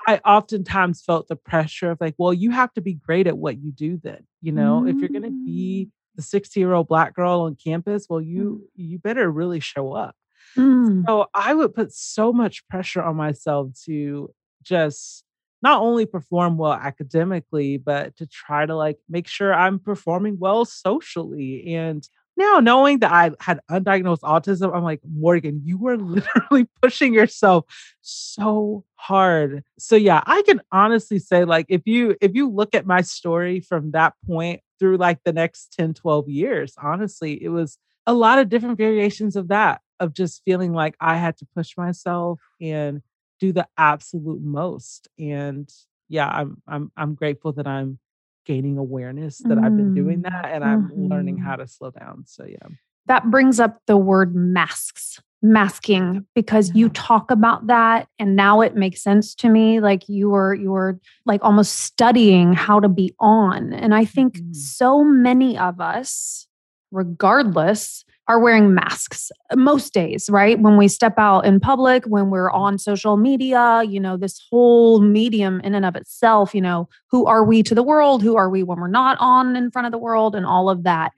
[0.07, 3.57] I oftentimes felt the pressure of like, well, you have to be great at what
[3.57, 4.25] you do then.
[4.41, 4.89] You know, mm.
[4.89, 8.69] if you're going to be the 60 year old Black girl on campus, well, you,
[8.75, 10.15] you better really show up.
[10.57, 11.05] Mm.
[11.05, 15.23] So I would put so much pressure on myself to just
[15.61, 20.65] not only perform well academically, but to try to like make sure I'm performing well
[20.65, 21.75] socially.
[21.75, 27.13] And now knowing that I had undiagnosed autism, I'm like, Morgan, you were literally pushing
[27.13, 27.65] yourself
[28.01, 29.63] so hard.
[29.79, 33.59] So yeah, I can honestly say like if you if you look at my story
[33.59, 38.37] from that point through like the next 10, 12 years, honestly, it was a lot
[38.37, 43.01] of different variations of that of just feeling like I had to push myself and
[43.39, 45.07] do the absolute most.
[45.19, 45.71] And
[46.09, 47.99] yeah, I'm I'm I'm grateful that I'm
[48.45, 49.63] gaining awareness that mm.
[49.63, 51.07] I've been doing that and I'm mm-hmm.
[51.07, 52.23] learning how to slow down.
[52.25, 52.67] So yeah.
[53.07, 58.75] That brings up the word masks, masking, because you talk about that and now it
[58.75, 59.79] makes sense to me.
[59.81, 63.73] Like you were you were like almost studying how to be on.
[63.73, 64.55] And I think mm.
[64.55, 66.47] so many of us,
[66.91, 70.59] regardless are wearing masks most days, right?
[70.59, 74.99] When we step out in public, when we're on social media, you know, this whole
[74.99, 78.21] medium in and of itself, you know, who are we to the world?
[78.21, 80.83] Who are we when we're not on in front of the world and all of
[80.83, 81.13] that.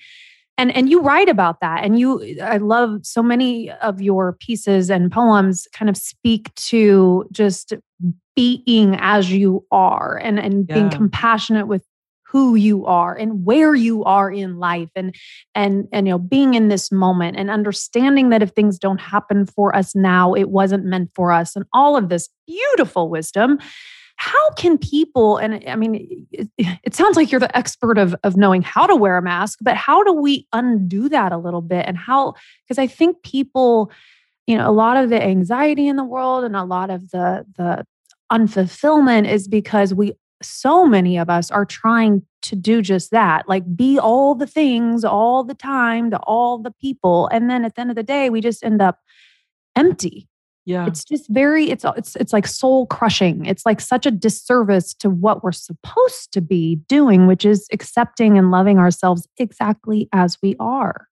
[0.57, 4.91] And and you write about that and you I love so many of your pieces
[4.91, 7.73] and poems kind of speak to just
[8.35, 10.75] being as you are and and yeah.
[10.75, 11.83] being compassionate with
[12.31, 15.15] who you are and where you are in life and
[15.55, 19.45] and and you know being in this moment and understanding that if things don't happen
[19.45, 23.57] for us now it wasn't meant for us and all of this beautiful wisdom
[24.17, 26.47] how can people and i mean it,
[26.83, 29.75] it, sounds like you're the expert of of knowing how to wear a mask but
[29.75, 32.33] how do we undo that a little bit and how
[32.67, 33.91] because i think people
[34.45, 37.45] you know a lot of the anxiety in the world and a lot of the
[37.57, 37.85] the
[38.31, 43.75] unfulfillment is because we so many of us are trying to do just that like
[43.75, 47.81] be all the things all the time to all the people and then at the
[47.81, 48.99] end of the day we just end up
[49.75, 50.27] empty
[50.65, 54.93] yeah it's just very it's it's it's like soul crushing it's like such a disservice
[54.93, 60.37] to what we're supposed to be doing which is accepting and loving ourselves exactly as
[60.41, 61.07] we are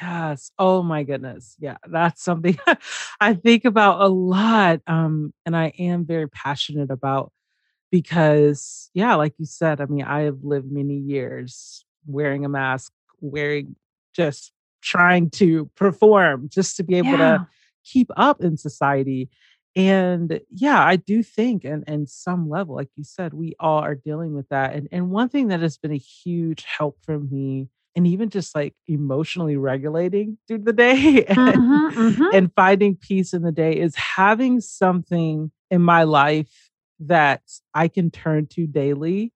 [0.00, 0.52] Yes.
[0.58, 1.56] Oh my goodness.
[1.58, 2.56] Yeah, that's something
[3.20, 4.80] I think about a lot.
[4.86, 7.32] Um, and I am very passionate about
[7.90, 12.92] because yeah like you said i mean i have lived many years wearing a mask
[13.20, 13.76] wearing
[14.14, 17.38] just trying to perform just to be able yeah.
[17.38, 17.46] to
[17.84, 19.28] keep up in society
[19.76, 23.94] and yeah i do think and and some level like you said we all are
[23.94, 27.68] dealing with that and and one thing that has been a huge help for me
[27.98, 32.24] and even just like emotionally regulating through the day and, mm-hmm, mm-hmm.
[32.32, 36.67] and finding peace in the day is having something in my life
[37.00, 37.42] that
[37.74, 39.32] I can turn to daily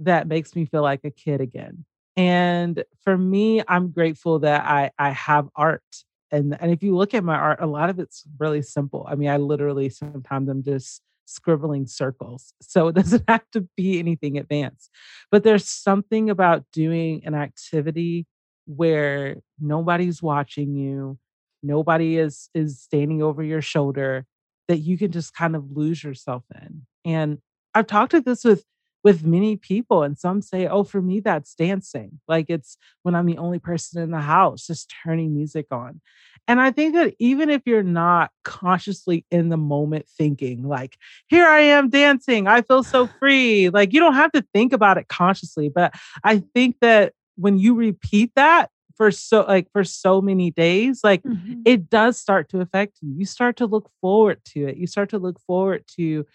[0.00, 1.84] that makes me feel like a kid again.
[2.16, 5.82] And for me, I'm grateful that I I have art.
[6.30, 9.06] And and if you look at my art, a lot of it's really simple.
[9.08, 12.52] I mean, I literally sometimes I'm just scribbling circles.
[12.62, 14.90] So it doesn't have to be anything advanced.
[15.30, 18.26] But there's something about doing an activity
[18.66, 21.18] where nobody's watching you,
[21.62, 24.26] nobody is is standing over your shoulder
[24.68, 26.82] that you can just kind of lose yourself in.
[27.08, 27.38] And
[27.74, 28.64] I've talked to this with
[29.04, 32.20] with many people and some say oh for me that's dancing.
[32.28, 36.00] Like it's when i'm the only person in the house just turning music on.
[36.46, 40.96] And i think that even if you're not consciously in the moment thinking like
[41.28, 44.98] here i am dancing i feel so free like you don't have to think about
[44.98, 45.92] it consciously but
[46.24, 51.22] i think that when you repeat that for so like for so many days like
[51.22, 51.62] mm-hmm.
[51.64, 53.14] it does start to affect you.
[53.16, 54.76] You start to look forward to it.
[54.76, 56.26] You start to look forward to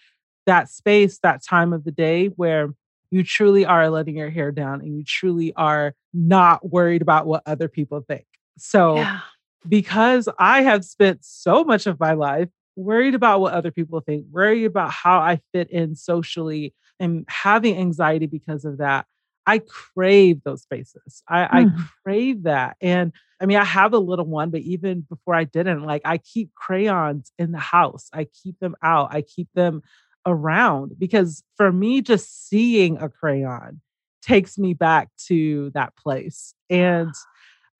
[0.46, 2.74] that space, that time of the day where
[3.10, 7.42] you truly are letting your hair down and you truly are not worried about what
[7.46, 8.26] other people think.
[8.58, 9.20] So, yeah.
[9.68, 14.26] because I have spent so much of my life worried about what other people think,
[14.30, 19.06] worried about how I fit in socially, and having anxiety because of that,
[19.46, 21.22] I crave those spaces.
[21.28, 21.48] I, mm.
[21.50, 22.76] I crave that.
[22.80, 26.18] And I mean, I have a little one, but even before I didn't, like, I
[26.18, 28.08] keep crayons in the house.
[28.12, 29.08] I keep them out.
[29.12, 29.82] I keep them
[30.26, 33.80] around because for me, just seeing a crayon
[34.22, 36.54] takes me back to that place.
[36.70, 37.28] And ah.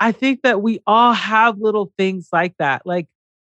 [0.00, 2.82] I think that we all have little things like that.
[2.84, 3.06] Like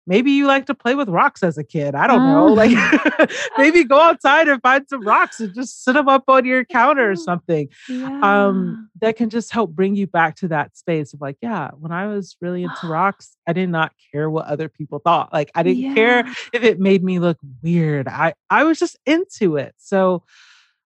[0.07, 1.95] maybe you like to play with rocks as a kid.
[1.95, 2.47] I don't know.
[2.47, 2.71] Like
[3.59, 7.11] maybe go outside and find some rocks and just sit them up on your counter
[7.11, 7.69] or something.
[7.88, 8.47] Um, yeah.
[8.47, 11.93] Um, that can just help bring you back to that space of like, yeah, when
[11.93, 15.33] I was really into rocks, I did not care what other people thought.
[15.33, 15.95] Like I didn't yeah.
[15.95, 16.21] care
[16.53, 18.09] if it made me look weird.
[18.09, 19.75] I I was just into it.
[19.79, 20.23] So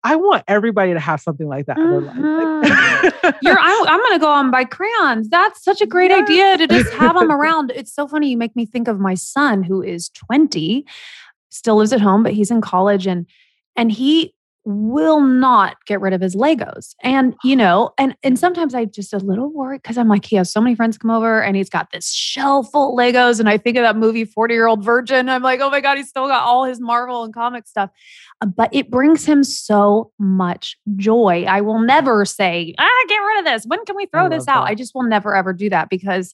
[0.06, 2.16] I want everybody to have something like that in their life.
[2.16, 3.30] Mm-hmm.
[3.42, 5.30] You're, I'm, I'm going to go on buy crayons.
[5.30, 6.18] That's such a great yeah.
[6.18, 7.72] idea to just have them around.
[7.74, 8.30] It's so funny.
[8.30, 10.86] You make me think of my son who is 20,
[11.50, 13.26] still lives at home, but he's in college and
[13.76, 14.35] and he
[14.66, 16.96] will not get rid of his Legos.
[17.04, 20.36] And, you know, and and sometimes I just a little worried because I'm like, he
[20.38, 23.40] has so many friends come over and he's got this shelf full of Legos.
[23.40, 25.30] And I think of that movie 40 Year Old Virgin.
[25.30, 27.92] I'm like, oh my God, he's still got all his Marvel and comic stuff.
[28.42, 31.46] Uh, but it brings him so much joy.
[31.48, 33.66] I will never say, ah, get rid of this.
[33.66, 34.66] When can we throw this out?
[34.66, 34.72] That.
[34.72, 36.34] I just will never ever do that because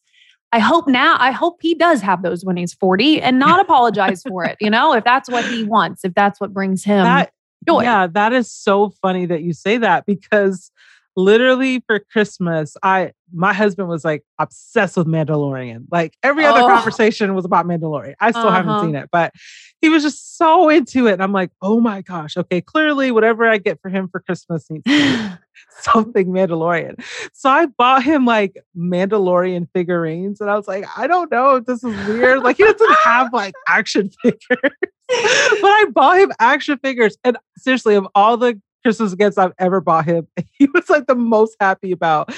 [0.54, 4.22] I hope now, I hope he does have those when he's 40 and not apologize
[4.24, 4.58] for it.
[4.60, 7.32] You know, if that's what he wants, if that's what brings him that,
[7.68, 7.84] joy.
[7.84, 10.72] Yeah, that is so funny that you say that because
[11.18, 15.86] literally for Christmas, I my husband was like obsessed with Mandalorian.
[15.92, 16.68] Like every other Oh.
[16.68, 18.16] conversation was about Mandalorian.
[18.20, 18.86] I still haven't Uh-huh.
[18.86, 19.34] seen it, but
[19.82, 21.14] he was just so into it.
[21.14, 24.70] And I'm like, oh my gosh, okay, clearly whatever I get for him for Christmas
[24.70, 25.30] needs to be
[25.82, 27.02] something Mandalorian.
[27.34, 31.66] So I bought him like Mandalorian figurines, and I was like, I don't know if
[31.66, 32.44] this is weird.
[32.44, 34.72] Like he doesn't have like action figures,
[35.62, 39.80] but I bought him action figures, and seriously, of all the Christmas gifts I've ever
[39.80, 42.30] bought him, he was like the most happy about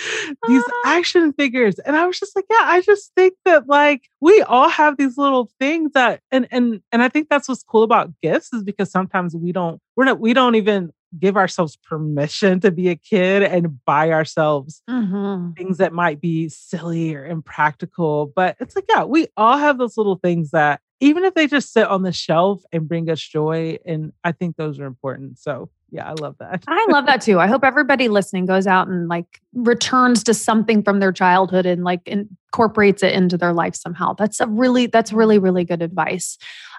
[0.48, 0.98] these Ah.
[0.98, 1.80] action figures.
[1.80, 5.18] And I was just like, yeah, I just think that like we all have these
[5.18, 8.92] little things that and and and I think that's what's cool about gifts is because
[8.92, 13.44] sometimes we don't we're not we don't even give ourselves permission to be a kid
[13.44, 15.56] and buy ourselves Mhm.
[15.56, 18.34] things that might be silly or impractical.
[18.36, 21.74] But it's like, yeah, we all have those little things that even if they just
[21.74, 25.38] sit on the shelf and bring us joy, and I think those are important.
[25.38, 26.64] So yeah, I love that.
[26.68, 27.40] I love that too.
[27.40, 31.84] I hope everybody listening goes out and like returns to something from their childhood and
[31.84, 34.14] like incorporates it into their life somehow.
[34.14, 36.38] That's a really, that's really, really good advice.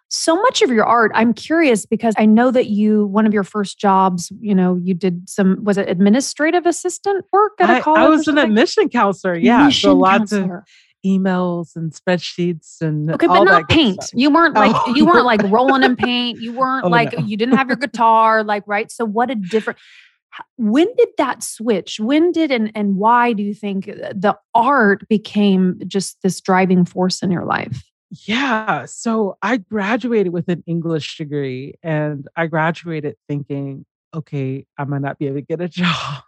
[0.09, 3.45] So much of your art, I'm curious because I know that you, one of your
[3.45, 7.81] first jobs, you know, you did some, was it administrative assistant work at a I,
[7.83, 8.01] college?
[8.01, 9.37] I was an admission counselor.
[9.37, 9.59] Yeah.
[9.59, 10.65] so Admission lots of counselor.
[11.05, 14.11] Emails and spreadsheets and Okay, all but not paint.
[14.15, 16.41] You weren't like Oh, you weren't like rolling in paint.
[16.41, 17.25] You weren't Oh, like no.
[17.25, 18.91] you didn't have your guitar, like right.
[18.91, 19.79] So what a different.
[20.57, 22.01] When did that switch?
[22.01, 26.85] When did and and why do you think uh, the art became just this driving
[26.85, 27.85] force in your life?
[28.27, 28.85] Yeah.
[28.87, 35.19] So I graduated with an English degree and I graduated thinking, okay, I might not
[35.19, 36.23] be able to get a job.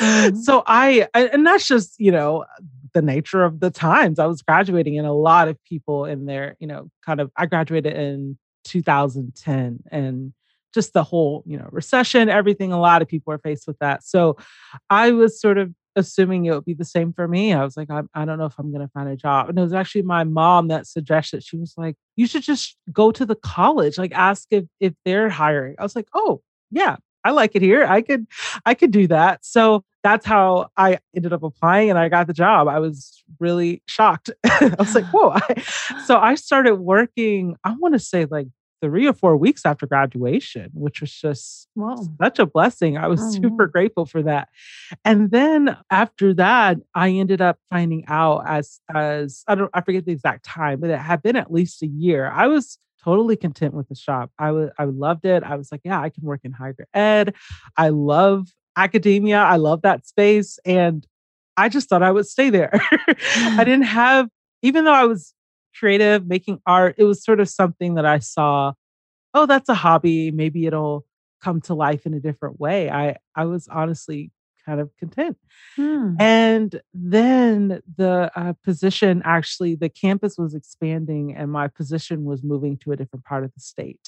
[0.00, 0.36] Mhm.
[0.38, 2.44] so I- and that's just, you know,
[2.92, 4.18] the nature of the times.
[4.18, 7.46] I was graduating and a lot of people in there, you know, kind of, I
[7.46, 10.32] graduated in 2010 and
[10.72, 14.04] just the whole, you know, recession, everything, a lot of people are faced with that.
[14.04, 14.36] So
[14.88, 17.52] I was sort of assuming it would be the same for me.
[17.52, 19.48] I was like, I, I don't know if I'm going to find a job.
[19.48, 23.10] And it was actually my mom that suggested, she was like, you should just go
[23.10, 25.74] to the college, like ask if, if they're hiring.
[25.78, 27.84] I was like, oh, yeah, I like it here.
[27.84, 28.26] I could,
[28.64, 29.44] I could do that.
[29.44, 32.68] So that's how I ended up applying and I got the job.
[32.68, 34.30] I was really shocked.
[34.44, 35.32] I was like, whoa.
[35.34, 35.60] I,
[36.06, 38.46] so I started working, I want to say like
[38.82, 41.96] three or four weeks after graduation, which was just Whoa.
[42.20, 42.96] such a blessing.
[42.96, 44.48] I was Oh, super grateful for that.
[45.04, 50.06] And then after that, I ended up finding out as as I don't I forget
[50.06, 52.30] the exact time, but it had been at least a year.
[52.30, 54.30] I was totally content with the shop.
[54.38, 55.42] I was I loved it.
[55.42, 57.34] I was like, yeah, I can work in higher ed.
[57.76, 59.38] I love academia.
[59.38, 60.58] I love that space.
[60.64, 61.06] And
[61.56, 62.72] I just thought I would stay there.
[63.36, 64.28] I didn't have,
[64.62, 65.34] even though I was
[65.78, 68.72] creative, making art, it was sort of something that I saw,
[69.34, 70.30] oh, that's a hobby.
[70.30, 71.04] Maybe it'll
[71.42, 72.90] come to life in a different way.
[72.90, 74.30] I I was honestly
[74.70, 75.36] kind of content.
[75.76, 76.14] Hmm.
[76.20, 82.76] And then the uh, position actually, the campus was expanding and my position was moving
[82.78, 84.06] to a different part of the state.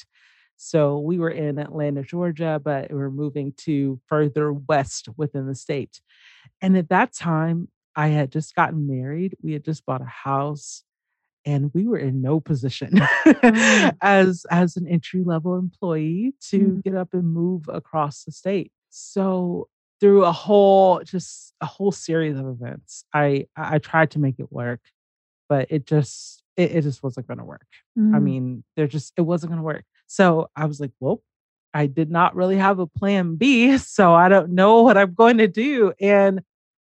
[0.57, 5.57] So we were in Atlanta, Georgia, but we were moving to further west within the
[5.67, 6.01] state.
[6.61, 9.37] And at that time, I had just gotten married.
[9.43, 10.85] We had just bought a house
[11.45, 13.97] and we were in no position Mm.
[14.01, 16.85] as as an entry level employee to Mm.
[16.85, 18.71] get up and move across the state.
[18.91, 19.69] So
[20.03, 24.41] through a whole just a whole series of events, I I I tried to make
[24.41, 24.81] it work,
[25.49, 27.67] but it just it, it just wasn't going to work.
[28.15, 28.23] I Mm.
[28.23, 29.85] mean, there just it wasn't going to work.
[30.09, 31.23] So I was like, well,
[31.75, 35.39] I did not really have a plan B, so I don't know what I'm going
[35.39, 35.93] to do.
[36.01, 36.43] And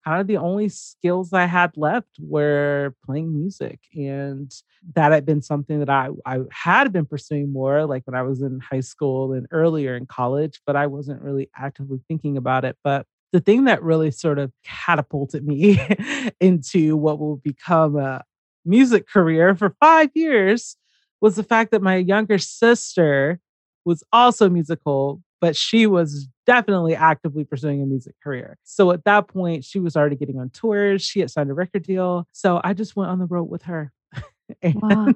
[0.06, 3.80] kind of the only skills I had left were playing music.
[3.96, 4.54] And
[4.94, 8.42] that had been something that I, I had been pursuing more like when I was
[8.42, 12.78] in high school and earlier in college, but I wasn't really actively thinking about it.
[12.84, 15.82] But the thing that really sort of catapulted me
[16.40, 18.24] into what will become a
[18.64, 20.78] music career for five years
[21.20, 23.40] was the fact that my younger sister
[23.86, 28.58] was also musical, but she was definitely actively pursuing a music career.
[28.64, 31.02] So at that point, she was already getting on tours.
[31.02, 32.28] She had signed a record deal.
[32.32, 33.92] So I just went on the road with her.
[34.62, 35.14] and, Wow.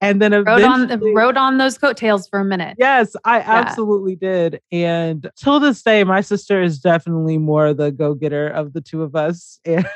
[0.00, 2.76] and then Rode on rode on those coattails for a minute.
[2.78, 4.60] Yes, I absolutely did.
[4.72, 9.02] And till this day, my sister is definitely more the go getter of the two
[9.02, 9.60] of us.
[9.66, 9.86] And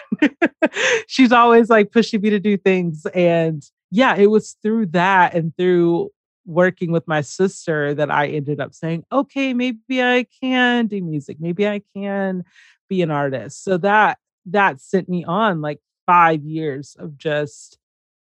[1.07, 3.05] she's always like pushing me to do things.
[3.15, 6.11] And yeah, it was through that and through
[6.47, 11.39] working with my sister that I ended up saying, okay, maybe I can do music.
[11.41, 12.45] Maybe I can
[12.89, 13.65] be an artist.
[13.65, 17.79] So that that sent me on like five years of just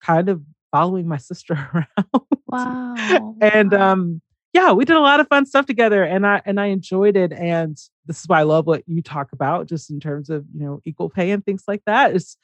[0.01, 0.41] kind of
[0.71, 3.35] following my sister around Wow.
[3.39, 6.65] and um yeah we did a lot of fun stuff together and i and i
[6.65, 10.29] enjoyed it and this is why I love what you talk about, just in terms
[10.29, 12.15] of you know equal pay and things like that.
[12.15, 12.37] Is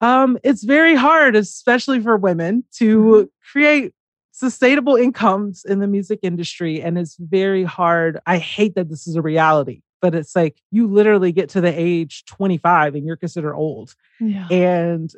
[0.00, 3.50] um, it's very hard, especially for women, to mm-hmm.
[3.50, 3.92] create
[4.34, 8.18] sustainable incomes in the music industry, and it's very hard.
[8.26, 11.72] I hate that this is a reality, but it's like you literally get to the
[11.72, 14.48] age 25 and you're considered old, yeah.
[14.48, 15.12] and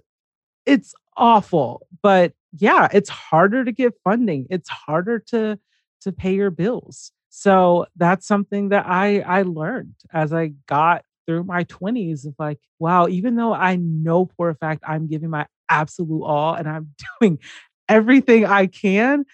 [0.67, 1.87] it's awful.
[2.03, 4.47] But yeah, it's harder to get funding.
[4.51, 5.59] It's harder to
[6.03, 7.11] to pay your bills.
[7.31, 12.59] So that's something that I I learned as I got through my 20s of like,
[12.79, 16.95] wow, even though I know for a fact I'm giving my absolute all and I'm
[17.21, 17.39] doing
[17.89, 19.25] everything I can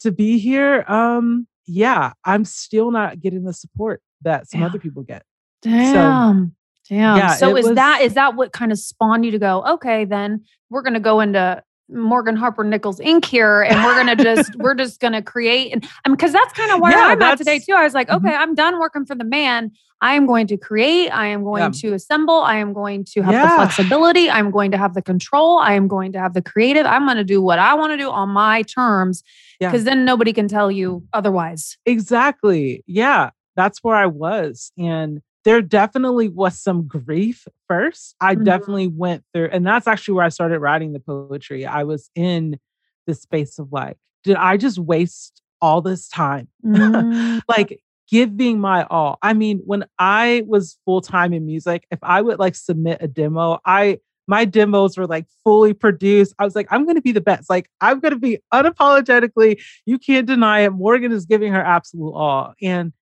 [0.00, 5.02] to be here, um, yeah, I'm still not getting the support that some other people
[5.02, 5.22] get.
[5.62, 5.92] Damn.
[5.92, 6.54] So,
[6.88, 7.18] Damn.
[7.18, 10.06] Yeah, so is was, that is that what kind of spawned you to go, okay,
[10.06, 13.24] then we're gonna go into Morgan Harper Nichols Inc.
[13.24, 16.70] here, and we're gonna just we're just gonna create and I mean because that's kind
[16.72, 17.74] of where yeah, I'm at today too.
[17.74, 18.42] I was like, okay, mm-hmm.
[18.42, 19.72] I'm done working for the man.
[20.00, 21.10] I am going to create.
[21.10, 21.70] I am going yeah.
[21.70, 22.40] to assemble.
[22.40, 23.48] I am going to have yeah.
[23.48, 24.30] the flexibility.
[24.30, 25.58] I'm going to have the control.
[25.58, 26.86] I am going to have the creative.
[26.86, 29.24] I'm going to do what I want to do on my terms
[29.58, 31.78] because then nobody can tell you otherwise.
[31.84, 32.84] Exactly.
[32.86, 38.14] Yeah, that's where I was, and there definitely was some grief first.
[38.20, 38.44] I mm-hmm.
[38.44, 41.64] definitely went through, and that's actually where I started writing the poetry.
[41.64, 42.60] I was in
[43.06, 46.48] the space of like, did I just waste all this time?
[46.62, 47.38] Mm-hmm.
[47.48, 47.80] like
[48.10, 49.16] giving my all.
[49.22, 53.08] I mean, when I was full time in music, if I would like submit a
[53.08, 56.34] demo, I my demos were like fully produced.
[56.38, 57.48] I was like, I'm going to be the best.
[57.48, 60.72] Like, I'm going to be unapologetically, you can't deny it.
[60.72, 62.52] Morgan is giving her absolute all.
[62.60, 62.92] And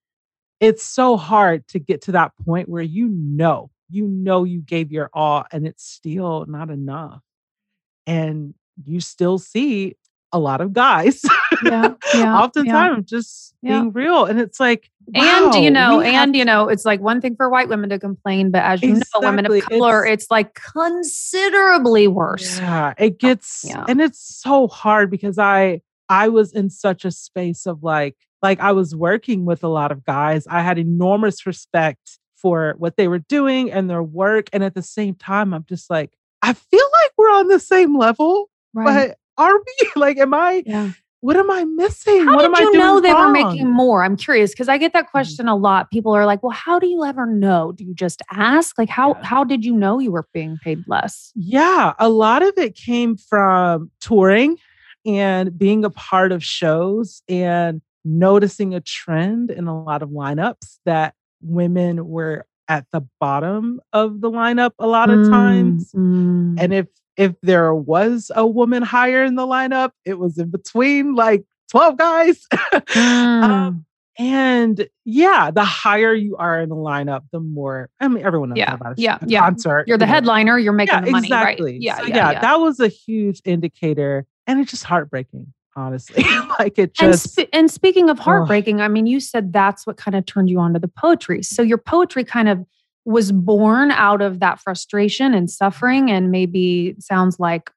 [0.61, 4.91] it's so hard to get to that point where you know, you know, you gave
[4.91, 7.23] your all and it's still not enough.
[8.07, 8.55] And
[8.85, 9.97] you still see
[10.33, 11.23] a lot of guys,
[11.65, 13.19] yeah, yeah, oftentimes yeah.
[13.19, 13.81] just yeah.
[13.81, 14.27] being real.
[14.27, 17.49] And it's like, wow, and you know, and you know, it's like one thing for
[17.49, 19.21] white women to complain, but as you exactly.
[19.21, 22.59] know, women of color, it's, it's, like considerably worse.
[22.59, 27.67] Yeah, it gets, and it's so hard because I, I was in such a space
[27.67, 30.47] of like, like I was working with a lot of guys.
[30.47, 34.49] I had enormous respect for what they were doing and their work.
[34.53, 37.97] And at the same time, I'm just like, I feel like we're on the same
[37.99, 39.09] level, right.
[39.09, 39.91] but are we?
[39.97, 40.63] Like, am I?
[40.67, 40.91] Yeah.
[41.21, 42.25] What am I missing?
[42.25, 43.33] How what did you know they wrong?
[43.33, 44.05] were making more?
[44.05, 45.11] I'm curious because I get that mm.
[45.11, 45.91] question a lot.
[45.91, 47.73] People are like, "Well, how do you ever know?
[47.73, 48.79] Do you just ask?
[48.79, 49.25] Like, how yeah.
[49.25, 53.17] how did you know you were being paid less?" Yeah, a lot of it came
[53.17, 54.59] from touring
[55.07, 60.79] and being a part of shows and noticing a trend in a lot of lineups
[60.85, 65.93] that women were at the bottom of the lineup a lot of times.
[65.93, 66.57] Mm-hmm.
[66.59, 66.87] And if
[67.17, 71.97] if there was a woman higher in the lineup, it was in between like 12
[71.97, 72.47] guys.
[72.55, 73.43] mm.
[73.43, 73.87] um,
[74.19, 78.59] and yeah, the higher you are in the lineup, the more I mean everyone knows
[78.59, 79.41] yeah, about a, yeah, yeah.
[79.41, 79.87] concert.
[79.87, 81.73] You're the you headliner, you're making yeah, the money, exactly.
[81.73, 81.81] right?
[81.81, 84.27] Yeah, so, yeah, yeah, That was a huge indicator.
[84.47, 86.25] And it's just heartbreaking honestly.
[86.59, 87.39] like it just.
[87.39, 90.51] And, sp- and speaking of heartbreaking, I mean, you said that's what kind of turned
[90.51, 91.43] you on to the poetry.
[91.43, 92.65] So your poetry kind of
[93.05, 97.71] was born out of that frustration and suffering, and maybe sounds like,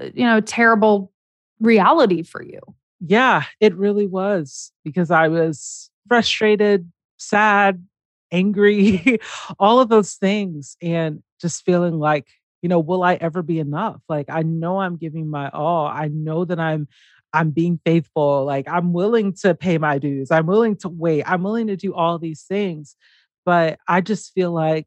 [0.00, 1.12] uh, you know, terrible
[1.60, 2.60] reality for you.
[3.00, 7.84] Yeah, it really was because I was frustrated, sad,
[8.32, 9.18] angry,
[9.58, 12.28] all of those things, and just feeling like
[12.64, 14.00] you know, will I ever be enough?
[14.08, 15.86] Like, I know I'm giving my all.
[15.86, 16.88] I know that I'm
[17.34, 18.46] I'm being faithful.
[18.46, 20.30] Like I'm willing to pay my dues.
[20.30, 21.24] I'm willing to wait.
[21.24, 22.96] I'm willing to do all these things.
[23.44, 24.86] But I just feel like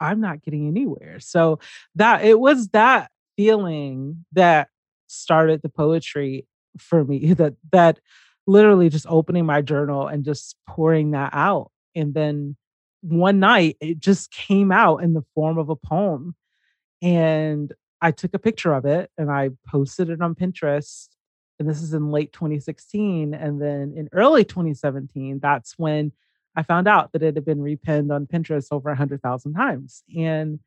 [0.00, 1.18] I'm not getting anywhere.
[1.18, 1.60] So
[1.94, 4.68] that it was that feeling that
[5.06, 6.46] started the poetry
[6.78, 8.00] for me that that
[8.46, 11.70] literally just opening my journal and just pouring that out.
[11.94, 12.56] And then
[13.00, 16.34] one night it just came out in the form of a poem.
[17.02, 21.08] And I took a picture of it and I posted it on Pinterest
[21.58, 26.12] and this is in late 2016 and then in early 2017 that's when
[26.56, 30.58] i found out that it had been repinned on pinterest over 100000 times and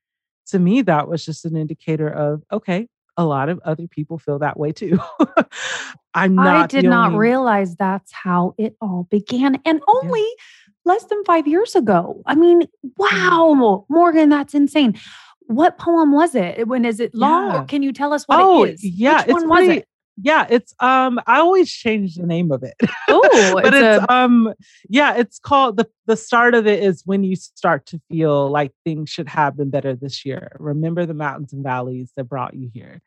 [0.45, 4.37] to me that was just an indicator of okay a lot of other people feel
[4.39, 4.99] that way too.
[6.13, 7.19] I'm not i did not only...
[7.19, 10.73] realize that's how it all began and only yeah.
[10.85, 12.21] less than five years ago.
[12.25, 12.67] I mean mm.
[12.97, 14.99] wow morgan that's insane
[15.47, 16.67] what poem was it?
[16.67, 17.51] When is it long?
[17.51, 17.61] Yeah.
[17.61, 18.83] Or can you tell us what oh, it is?
[18.83, 19.87] Yeah, Which one was it?
[20.19, 22.75] yeah, it's um I always change the name of it.
[23.09, 24.13] Oh, but it's, it's a...
[24.13, 24.53] um
[24.89, 28.73] yeah, it's called the the start of it is when you start to feel like
[28.83, 30.57] things should have been better this year.
[30.59, 33.01] Remember the mountains and valleys that brought you here.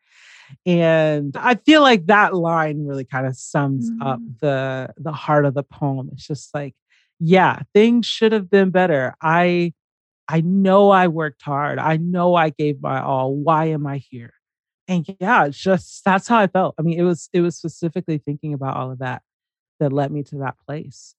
[0.65, 4.05] And I feel like that line really kind of sums mm.
[4.05, 6.09] up the the heart of the poem.
[6.13, 6.75] It's just like
[7.19, 9.13] yeah, things should have been better.
[9.21, 9.73] I
[10.31, 11.77] I know I worked hard.
[11.77, 13.35] I know I gave my all.
[13.35, 14.33] Why am I here?
[14.87, 16.75] And yeah, it's just that's how I felt.
[16.79, 19.23] I mean, it was it was specifically thinking about all of that
[19.79, 21.15] that led me to that place.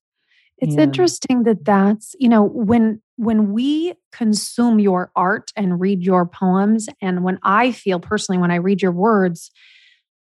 [0.58, 6.02] It's and, interesting that that's, you know, when when we consume your art and read
[6.02, 9.50] your poems and when I feel personally when I read your words,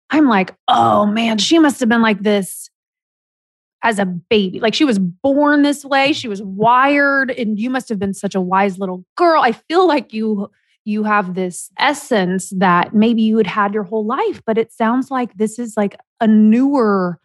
[0.08, 2.70] I'm like, "Oh man, she must have been like this
[3.82, 4.60] as a baby.
[4.60, 6.14] Like she was born this way, mm.
[6.14, 9.42] she was wired and you must have been such a wise little girl.
[9.42, 10.50] I feel like you
[10.84, 15.10] you have this essence that maybe you had had your whole life, but it sounds
[15.10, 17.20] like this is like a newer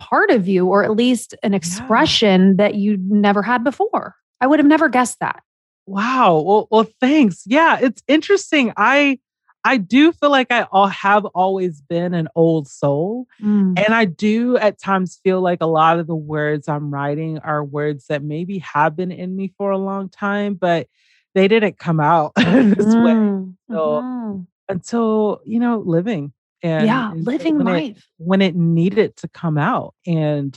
[0.00, 2.54] part of you or at least an expression yeah.
[2.58, 4.16] that you never had before.
[4.40, 5.42] I would have never guessed that.
[5.86, 6.40] Wow.
[6.40, 7.44] Well, well, thanks.
[7.46, 8.72] Yeah, it's interesting.
[8.76, 9.18] I
[9.64, 13.26] I do feel like I all have always been an old soul.
[13.42, 13.78] Mm.
[13.78, 17.64] And I do at times feel like a lot of the words I'm writing are
[17.64, 20.88] words that maybe have been in me for a long time, but
[21.34, 23.04] they didn't come out this mm.
[23.04, 23.74] way.
[23.74, 24.40] So mm-hmm.
[24.68, 29.28] until, you know, living and yeah, and living when life it, when it needed to
[29.28, 29.94] come out.
[30.06, 30.56] And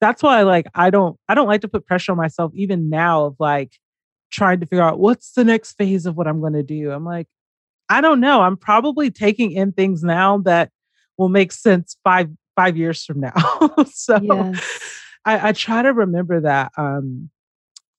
[0.00, 3.26] that's why like I don't I don't like to put pressure on myself even now
[3.26, 3.72] of like
[4.30, 6.92] trying to figure out what's the next phase of what I'm going to do.
[6.92, 7.26] I'm like
[7.88, 8.42] I don't know.
[8.42, 10.70] I'm probably taking in things now that
[11.16, 13.32] will make sense five five years from now.
[13.92, 14.80] so yes.
[15.24, 16.72] I, I try to remember that.
[16.76, 17.30] Um,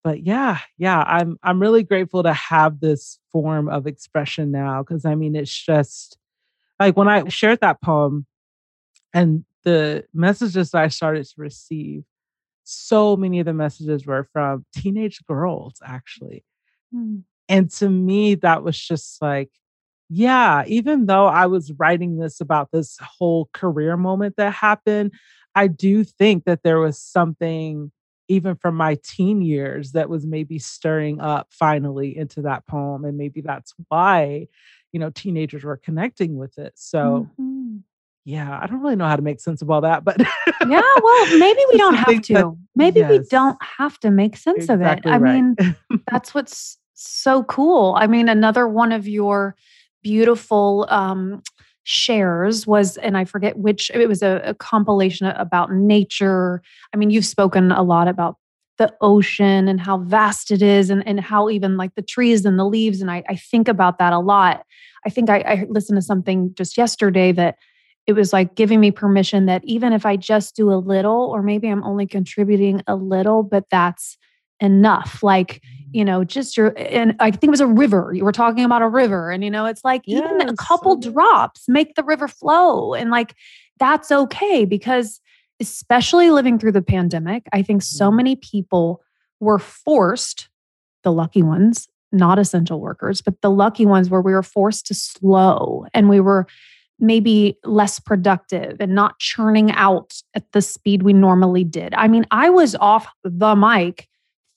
[0.04, 5.06] but yeah, yeah, I'm I'm really grateful to have this form of expression now because
[5.06, 6.18] I mean it's just
[6.80, 8.26] like when I shared that poem
[9.14, 12.04] and the messages that I started to receive,
[12.64, 16.46] so many of the messages were from teenage girls actually.
[16.94, 17.24] Mm.
[17.50, 19.50] And to me, that was just like,
[20.10, 25.14] yeah, even though I was writing this about this whole career moment that happened,
[25.54, 27.92] I do think that there was something
[28.28, 33.04] even from my teen years that was maybe stirring up finally into that poem.
[33.04, 34.48] And maybe that's why,
[34.92, 36.74] you know, teenagers were connecting with it.
[36.76, 37.78] So, mm-hmm.
[38.26, 41.40] yeah, I don't really know how to make sense of all that, but yeah, well,
[41.40, 42.34] maybe we don't have to.
[42.34, 45.16] That, maybe yes, we don't have to make sense exactly of it.
[45.16, 45.42] I right.
[45.42, 45.76] mean,
[46.12, 47.96] that's what's so cool.
[47.98, 49.56] I mean, another one of your
[50.04, 51.42] beautiful um,
[51.84, 56.62] shares was, and I forget which, it was a, a compilation about nature.
[56.94, 58.36] I mean, you've spoken a lot about
[58.78, 62.58] the ocean and how vast it is and, and how even like the trees and
[62.58, 63.02] the leaves.
[63.02, 64.66] And I, I think about that a lot.
[65.06, 67.58] I think I, I listened to something just yesterday that
[68.08, 71.44] it was like giving me permission that even if I just do a little, or
[71.44, 74.18] maybe I'm only contributing a little, but that's
[74.60, 75.24] enough.
[75.24, 78.12] Like, you know, just your, and I think it was a river.
[78.14, 80.24] You were talking about a river, and, you know, it's like yes.
[80.24, 82.94] even a couple drops make the river flow.
[82.94, 83.36] And like,
[83.80, 85.22] that's okay because,
[85.60, 88.18] especially living through the pandemic, I think so mm-hmm.
[88.18, 89.02] many people
[89.40, 90.50] were forced,
[91.04, 94.94] the lucky ones, not essential workers, but the lucky ones where we were forced to
[94.94, 96.46] slow and we were
[97.00, 101.94] maybe less productive and not churning out at the speed we normally did.
[101.94, 104.09] I mean, I was off the mic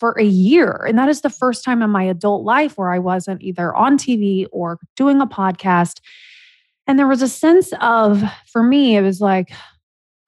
[0.03, 0.85] for a year.
[0.89, 3.97] And that is the first time in my adult life where I wasn't either on
[3.97, 6.01] TV or doing a podcast.
[6.89, 9.53] And there was a sense of, for me, it was like,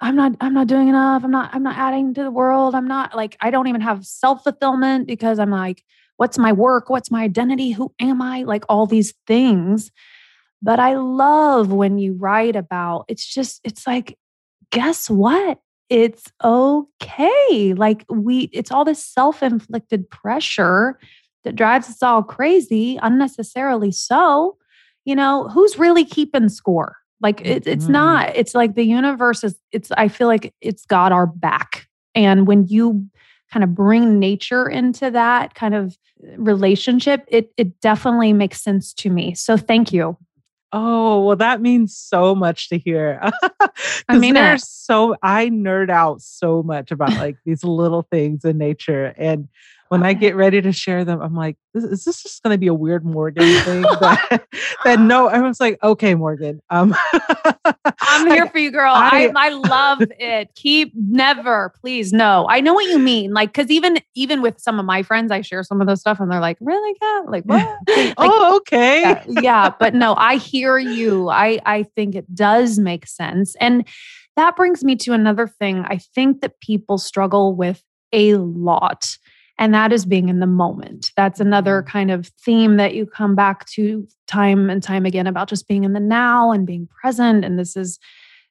[0.01, 1.25] I'm not, I'm not doing enough.
[1.25, 2.77] I'm not, I'm not adding to the world.
[2.77, 5.83] I'm not like, I don't even have self fulfillment because I'm like,
[6.19, 6.89] what's my work?
[6.89, 7.73] What's my identity?
[7.73, 8.45] Who am I?
[8.45, 9.91] Like all these things.
[10.63, 14.17] But I love when you write about it's just, it's like,
[14.71, 15.59] guess what?
[15.89, 17.75] It's okay.
[17.75, 20.99] Like we, it's all this self inflicted pressure
[21.45, 24.57] that drives us all crazy, unnecessarily so.
[25.05, 26.97] You know, who's really keeping score?
[27.21, 27.93] Like it, it's mm-hmm.
[27.93, 31.87] not, it's like the universe is, it's, I feel like it's got our back.
[32.15, 33.07] And when you
[33.53, 35.97] kind of bring nature into that kind of
[36.37, 39.35] relationship, it, it definitely makes sense to me.
[39.35, 40.17] So thank you.
[40.77, 43.21] Oh, well, that means so much to hear.
[44.09, 48.59] I mean, there's so I nerd out so much about like these little things in
[48.59, 49.15] nature.
[49.17, 49.47] And
[49.95, 52.67] when I get ready to share them, I'm like, is this just going to be
[52.67, 53.83] a weird Morgan thing?
[54.01, 54.45] that,
[54.85, 56.61] that no, I was like, okay, Morgan.
[56.69, 56.97] Um,
[58.01, 58.93] I'm here I, for you, girl.
[58.93, 60.53] I, I, I love it.
[60.57, 62.47] Keep never, please, no.
[62.51, 63.33] I know what you mean.
[63.33, 66.19] Like, because even even with some of my friends, I share some of those stuff,
[66.19, 67.65] and they're like, really, yeah, like, what?
[67.89, 71.29] Like, oh, okay, yeah, yeah, but no, I hear you.
[71.29, 73.87] I I think it does make sense, and
[74.37, 75.85] that brings me to another thing.
[75.87, 77.81] I think that people struggle with
[78.13, 79.19] a lot
[79.59, 81.13] and that is being in the moment.
[81.17, 81.91] That's another mm-hmm.
[81.91, 85.85] kind of theme that you come back to time and time again about just being
[85.85, 87.45] in the now and being present.
[87.45, 87.99] And this is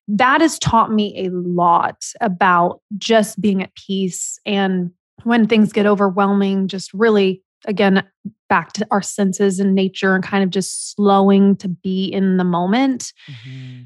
[0.08, 4.92] that has taught me a lot about just being at peace and
[5.24, 8.04] when things get overwhelming, just really, again,
[8.50, 12.44] back to our senses and nature and kind of just slowing to be in the
[12.44, 13.14] moment.
[13.30, 13.84] Mm-hmm.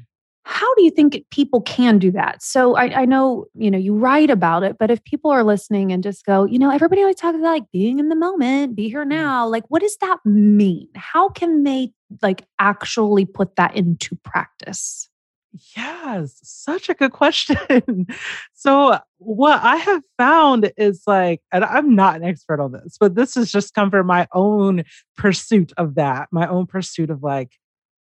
[0.50, 2.42] How do you think people can do that?
[2.42, 5.92] So I, I, know, you know, you write about it, but if people are listening
[5.92, 8.88] and just go, you know, everybody always talks about like being in the moment, be
[8.88, 9.08] here mm.
[9.08, 9.46] now.
[9.46, 10.88] Like, what does that mean?
[10.94, 11.92] How can they
[12.22, 15.10] like actually put that into practice?
[15.76, 18.06] Yes, such a good question.
[18.54, 23.16] so, what I have found is like, and I'm not an expert on this, but
[23.16, 24.84] this has just come from my own
[25.14, 27.52] pursuit of that, my own pursuit of like,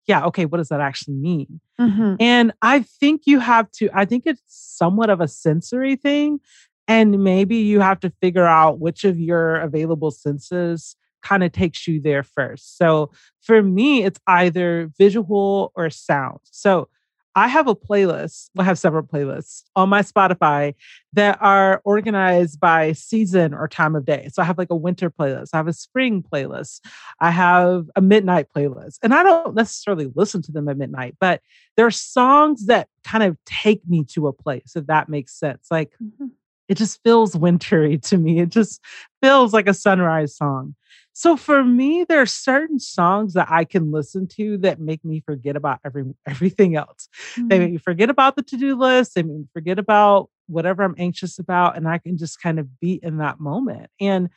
[0.06, 1.60] yeah, okay, what does that actually mean?
[1.80, 2.16] Mm-hmm.
[2.20, 6.39] And I think you have to, I think it's somewhat of a sensory thing.
[6.88, 11.88] And maybe you have to figure out which of your available senses kind of takes
[11.88, 12.78] you there first.
[12.78, 16.39] So for me, it's either visual or sound.
[16.51, 16.89] So
[17.36, 18.50] I have a playlist.
[18.58, 20.76] I have several playlists on my Spotify
[21.14, 24.30] that are organized by season or time of day.
[24.32, 26.82] So I have like a winter playlist, I have a spring playlist,
[27.20, 29.00] I have a midnight playlist.
[29.02, 31.42] And I don't necessarily listen to them at midnight, but
[31.76, 35.68] there are songs that kind of take me to a place, if that makes sense.
[35.72, 36.28] Like mm-hmm.
[36.68, 38.40] it just feels wintry to me.
[38.40, 38.80] It just
[39.22, 40.76] feels like a sunrise song.
[41.14, 45.22] So for me, there are certain songs that I can listen to that make me
[45.22, 47.07] forget about every everything else.
[47.36, 47.47] Mm-hmm.
[47.47, 49.16] They make me forget about the to-do list.
[49.16, 51.78] They make me forget about whatever I'm anxious about.
[51.78, 53.89] And I can just kind of be in that moment.
[54.01, 54.30] And,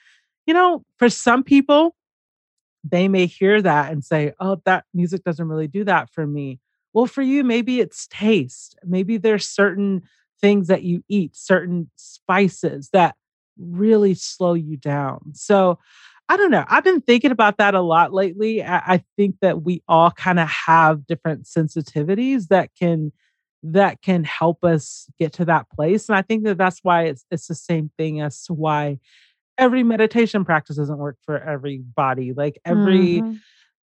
[0.47, 1.97] you know, for some people,
[2.85, 6.61] they may hear that and say, oh, that music doesn't really do that for me.
[6.93, 8.79] Well, for you, maybe it's taste.
[8.85, 10.03] Maybe there's certain
[10.41, 13.17] things that you eat, certain spices that
[13.59, 15.33] really slow you down.
[15.35, 15.79] So
[16.29, 16.65] I don't know.
[16.67, 18.63] I've been thinking about that a lot lately.
[18.63, 23.13] I, I think that we all kind of have different sensitivities that can
[23.63, 26.09] that can help us get to that place.
[26.09, 28.99] And I think that that's why it's it's the same thing as to why
[29.59, 32.33] every meditation practice doesn't work for everybody.
[32.33, 33.35] Like every mm-hmm.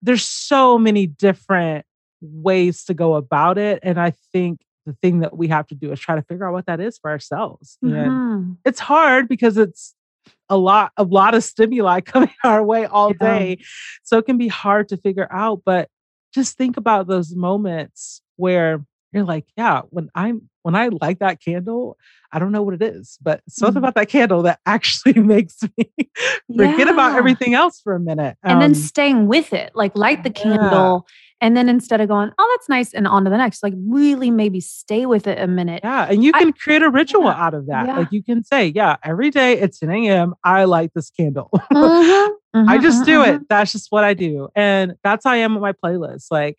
[0.01, 1.86] there's so many different
[2.21, 3.80] ways to go about it.
[3.84, 6.53] And I think the thing that we have to do is try to figure out
[6.53, 7.78] what that is for ourselves.
[7.84, 7.95] Mm-hmm.
[7.95, 9.93] And it's hard because it's
[10.49, 13.39] a lot a lot of stimuli coming our way all yeah.
[13.39, 13.57] day
[14.03, 15.89] so it can be hard to figure out but
[16.34, 21.41] just think about those moments where you're like yeah when i'm when i light that
[21.41, 21.97] candle
[22.32, 23.84] i don't know what it is but something mm.
[23.84, 25.89] about that candle that actually makes me
[26.55, 26.93] forget yeah.
[26.93, 30.30] about everything else for a minute and um, then staying with it like light the
[30.30, 33.62] candle yeah and then instead of going, oh, that's nice, and on to the next,
[33.62, 35.82] like really maybe stay with it a minute.
[35.84, 36.08] Yeah.
[36.10, 37.88] And you can I, create a ritual yeah, out of that.
[37.88, 37.98] Yeah.
[37.98, 41.52] Like you can say, yeah, every day at 10 a.m., I light this candle.
[42.56, 43.28] Mm-hmm, I just mm-hmm, do it.
[43.36, 43.44] Mm-hmm.
[43.50, 44.48] That's just what I do.
[44.56, 46.28] And that's how I am with my playlist.
[46.32, 46.58] Like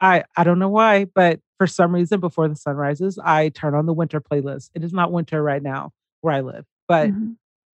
[0.00, 3.74] I I don't know why, but for some reason before the sun rises, I turn
[3.74, 4.70] on the winter playlist.
[4.74, 7.32] It is not winter right now where I live, but mm-hmm.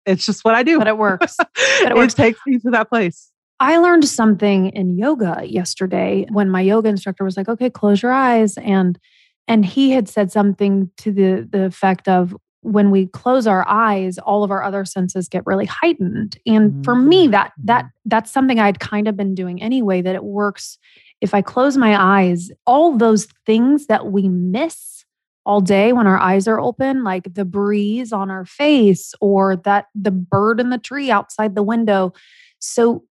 [0.07, 0.79] it's just what I do.
[0.79, 1.37] But it works.
[1.83, 2.15] But it, works.
[2.15, 3.31] it takes me to that place.
[3.61, 8.13] I learned something in yoga yesterday when my yoga instructor was like, "Okay, close your
[8.13, 8.99] eyes." And
[9.47, 14.19] and he had said something to the the effect of when we close our eyes,
[14.19, 16.39] all of our other senses get really heightened.
[16.45, 17.33] And for me, mm-hmm.
[17.33, 18.09] that that mm-hmm.
[18.09, 20.79] that's something I'd kind of been doing anyway that it works
[21.21, 25.05] if I close my eyes, all those things that we miss
[25.45, 29.87] all day when our eyes are open, like the breeze on our face or that
[29.95, 32.13] the bird in the tree outside the window.
[32.61, 33.05] So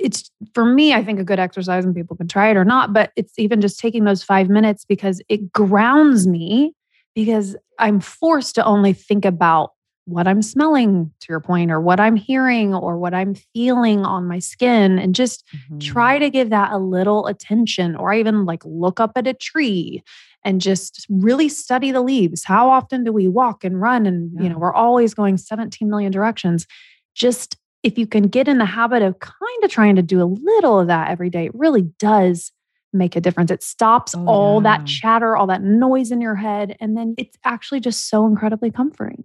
[0.00, 2.92] it's for me, I think a good exercise, and people can try it or not,
[2.92, 6.74] but it's even just taking those five minutes because it grounds me
[7.14, 9.72] because I'm forced to only think about
[10.06, 14.26] what I'm smelling, to your point, or what I'm hearing, or what I'm feeling on
[14.26, 15.78] my skin, and just mm-hmm.
[15.78, 19.34] try to give that a little attention, or I even like look up at a
[19.34, 20.02] tree
[20.44, 22.44] and just really study the leaves.
[22.44, 24.06] How often do we walk and run?
[24.06, 24.44] And, yeah.
[24.44, 26.66] you know, we're always going 17 million directions.
[27.14, 30.24] Just if you can get in the habit of kind of trying to do a
[30.24, 32.52] little of that every day, it really does
[32.92, 33.50] make a difference.
[33.50, 34.76] It stops oh, all yeah.
[34.78, 36.76] that chatter, all that noise in your head.
[36.80, 39.24] And then it's actually just so incredibly comforting.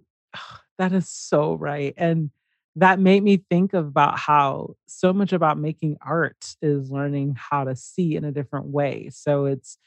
[0.78, 1.94] That is so right.
[1.96, 2.30] And
[2.76, 7.74] that made me think about how so much about making art is learning how to
[7.74, 9.08] see in a different way.
[9.10, 9.78] So it's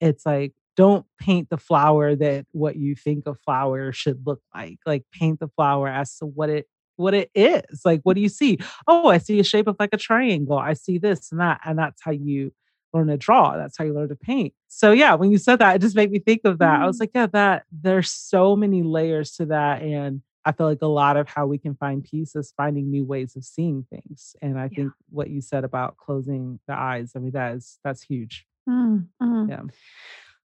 [0.00, 4.78] it's like don't paint the flower that what you think a flower should look like.
[4.84, 6.66] Like paint the flower as to what it
[6.96, 7.82] what it is.
[7.84, 8.58] Like, what do you see?
[8.86, 10.58] Oh, I see a shape of like a triangle.
[10.58, 11.60] I see this and that.
[11.64, 12.52] And that's how you
[12.92, 13.56] learn to draw.
[13.56, 14.54] That's how you learn to paint.
[14.68, 16.78] So yeah, when you said that, it just made me think of that.
[16.78, 16.82] Mm.
[16.82, 17.00] I was mm.
[17.00, 19.82] like, yeah, that there's so many layers to that.
[19.82, 23.04] And I feel like a lot of how we can find peace is finding new
[23.04, 24.34] ways of seeing things.
[24.42, 24.76] And I yeah.
[24.76, 28.46] think what you said about closing the eyes, I mean, that is that's huge.
[28.68, 29.48] Mm, mm.
[29.48, 29.62] Yeah.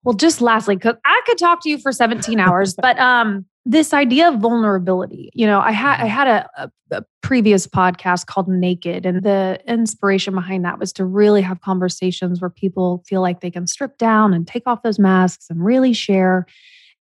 [0.03, 3.93] Well, just lastly, because I could talk to you for 17 hours, but um, this
[3.93, 6.07] idea of vulnerability, you know, I had I Mm-hmm.
[6.07, 11.05] had a, a, a previous podcast called Naked, and the inspiration behind that was to
[11.05, 14.99] really have conversations where people feel like they can strip down and take off those
[14.99, 16.45] masks and really share.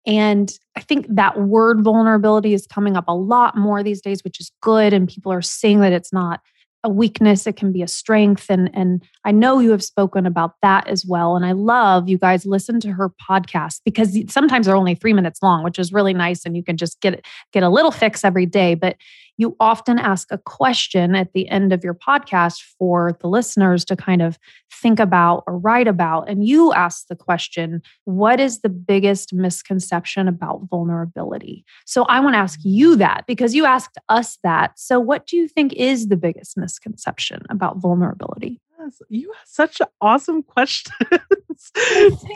[0.08, 4.40] And I think that word vulnerability is coming up a lot more these days, which
[4.40, 4.92] is good.
[4.92, 6.42] And people are seeing that it's not
[6.86, 8.46] a weakness, it can be a strength.
[8.50, 11.36] And, and I know you have spoken about that as well.
[11.36, 15.42] And I love you guys listen to her podcast because sometimes they're only three minutes
[15.42, 16.46] long, which is really nice.
[16.46, 18.76] And you can just get get a little fix every day.
[18.76, 18.98] But
[19.38, 23.96] you often ask a question at the end of your podcast for the listeners to
[23.96, 24.38] kind of
[24.72, 26.30] think about or write about.
[26.30, 31.66] And you ask the question, what is the biggest misconception about vulnerability?
[31.86, 34.80] So I want to ask you that because you asked us that.
[34.80, 38.62] So what do you think is the biggest misconception about vulnerability?
[39.10, 40.94] You have such awesome questions.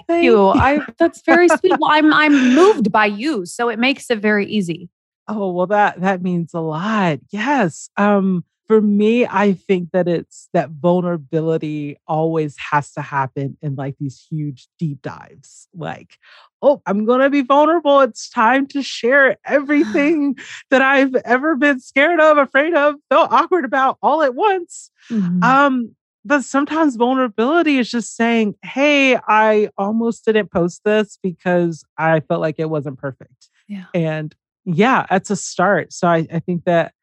[0.08, 0.47] Thank you.
[0.47, 1.74] I that's very sweet.
[1.80, 4.89] Well, I'm I'm moved by you, so it makes it very easy.
[5.30, 7.19] Oh, well that that means a lot.
[7.30, 7.89] Yes.
[7.97, 13.95] Um for me, I think that it's that vulnerability always has to happen in like
[13.99, 15.67] these huge deep dives.
[15.75, 16.19] Like,
[16.61, 18.01] oh, I'm going to be vulnerable.
[18.01, 20.38] It's time to share everything
[20.69, 24.91] that I've ever been scared of, afraid of, felt awkward about all at once.
[25.09, 25.43] Mhm.
[25.43, 32.19] Um, but sometimes vulnerability is just saying, Hey, I almost didn't post this because I
[32.19, 33.49] felt like it wasn't perfect.
[33.67, 33.86] Yeah.
[33.95, 34.36] And
[34.66, 35.93] yeah, that's a start.
[35.93, 36.93] So I, I think that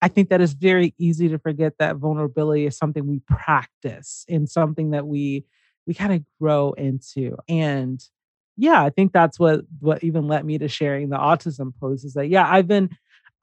[0.00, 4.48] I think that is very easy to forget that vulnerability is something we practice and
[4.48, 5.44] something that we
[5.86, 7.36] we kind of grow into.
[7.48, 8.02] And
[8.56, 12.14] yeah, I think that's what what even led me to sharing the autism post is
[12.14, 12.90] that yeah, I've been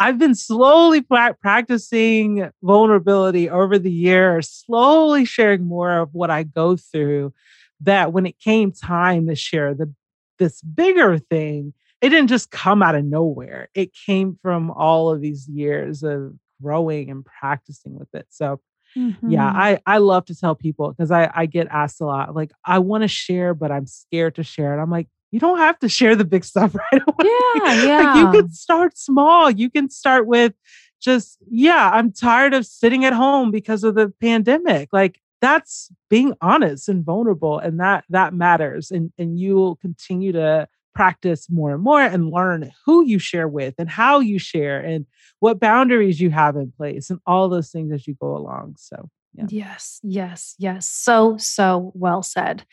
[0.02, 6.44] I've been slowly pra- practicing vulnerability over the years, slowly sharing more of what I
[6.44, 7.34] go through.
[7.82, 9.94] That when it came time to share the
[10.38, 13.70] this bigger thing, it didn't just come out of nowhere.
[13.74, 18.26] It came from all of these years of growing and practicing with it.
[18.30, 18.60] So
[18.96, 19.56] yeah, Mhm.
[19.56, 22.80] I I love to tell people because I I get asked a lot like I
[22.80, 24.74] want to share, but I'm scared to share.
[24.74, 27.30] And I'm like, you don't have to share the big stuff right away.
[27.66, 28.02] Yeah, yeah.
[28.02, 29.52] like you can start small.
[29.52, 30.54] You can start with
[31.00, 34.90] just yeah, I'm tired of sitting at home because of the pandemic.
[34.92, 38.90] Like that's being honest and vulnerable, and that that matters.
[38.92, 40.68] And and you will continue to
[41.00, 45.06] practice more and more and learn who you share with and how you share and
[45.40, 48.76] what boundaries you have in place and all those things as you go along.
[48.78, 49.46] So yeah.
[49.48, 50.90] Yes, yes, yes.
[50.90, 52.66] So, so well said.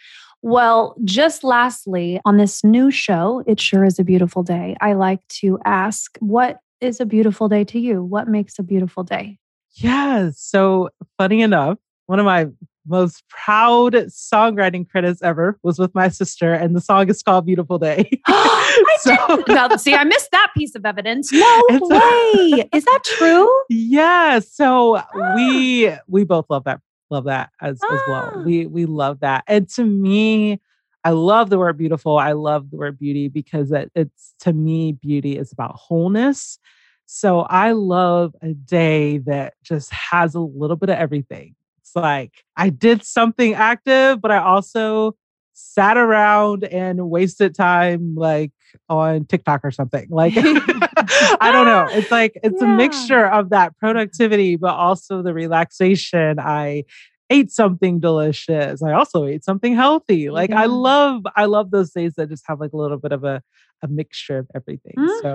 [0.43, 5.25] Well, just lastly, on this new show, It Sure Is a Beautiful Day, I like
[5.43, 8.03] to ask, what is a beautiful day to you?
[8.03, 9.39] What makes a beautiful day?
[9.75, 10.31] Yeah.
[10.35, 12.49] So funny enough, one of my
[12.87, 17.79] most proud songwriting credits ever was with my sister, and the song is called Beautiful
[17.79, 18.09] Day.
[18.27, 19.49] I So- did.
[19.49, 21.31] Now, see, I missed that piece of evidence.
[21.33, 22.69] No a- way.
[22.75, 23.51] Is that true?
[23.69, 24.39] yeah.
[24.41, 25.03] So
[25.35, 26.81] we we both love that,
[27.11, 28.33] love that as, as well.
[28.35, 28.43] Ah.
[28.43, 29.45] We we love that.
[29.47, 30.61] And to me,
[31.05, 32.19] I love the word beautiful.
[32.19, 36.59] I love the word beauty because it, it's to me, beauty is about wholeness.
[37.07, 41.55] So I love a day that just has a little bit of everything.
[41.97, 45.17] Like I did something active, but I also
[45.55, 48.53] sat around and wasted time like
[48.91, 50.07] on TikTok or something.
[50.11, 51.89] Like I don't know.
[51.91, 56.39] It's like it's a mixture of that productivity, but also the relaxation.
[56.39, 56.85] I
[57.31, 58.83] ate something delicious.
[58.83, 60.31] I also ate something healthy.
[60.31, 63.25] Like I love, I love those days that just have like a little bit of
[63.25, 63.43] a,
[63.83, 65.09] a mixture of everything.
[65.23, 65.29] So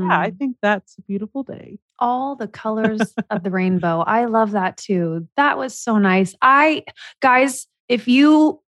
[0.00, 0.38] yeah, I Mhm.
[0.38, 1.78] think that's a beautiful day.
[1.98, 4.00] all the colors of the rainbow.
[4.00, 5.26] I love that too.
[5.36, 6.34] That was so nice.
[6.42, 6.84] I,
[7.22, 8.60] guys, if you,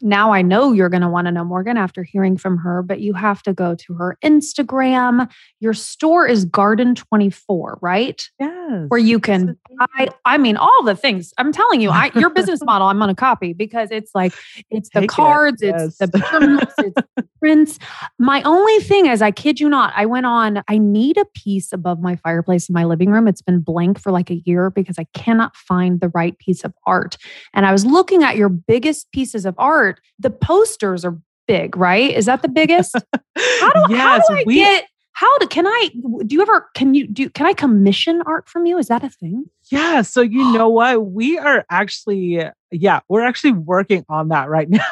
[0.00, 3.00] now I know you're going to want to know Morgan after hearing from her, but
[3.00, 5.30] you have to go to her Instagram.
[5.60, 8.28] Your store is Garden 24, right?
[8.38, 8.86] Yes.
[8.88, 9.58] Where you can
[9.96, 11.32] I I mean all the things.
[11.38, 14.32] I'm telling you, I your business model I'm gonna copy because it's like
[14.70, 17.78] it's the Take it, cards, it's the journals, it's the prints.
[18.18, 21.72] My only thing is I kid you not, I went on, I need a piece
[21.72, 23.26] above my fireplace in my living room.
[23.26, 26.72] It's been blank for like a year because I cannot find the right piece of
[26.86, 27.16] art.
[27.52, 30.00] And I was looking at your biggest pieces of art.
[30.18, 32.10] The posters are big, right?
[32.10, 32.94] Is that the biggest?
[33.60, 36.68] How do, how yes, do I we get how do can I do you ever
[36.74, 38.76] can you do can I commission art from you?
[38.78, 39.46] Is that a thing?
[39.70, 40.02] Yeah.
[40.02, 41.06] So, you know what?
[41.06, 44.82] We are actually, yeah, we're actually working on that right now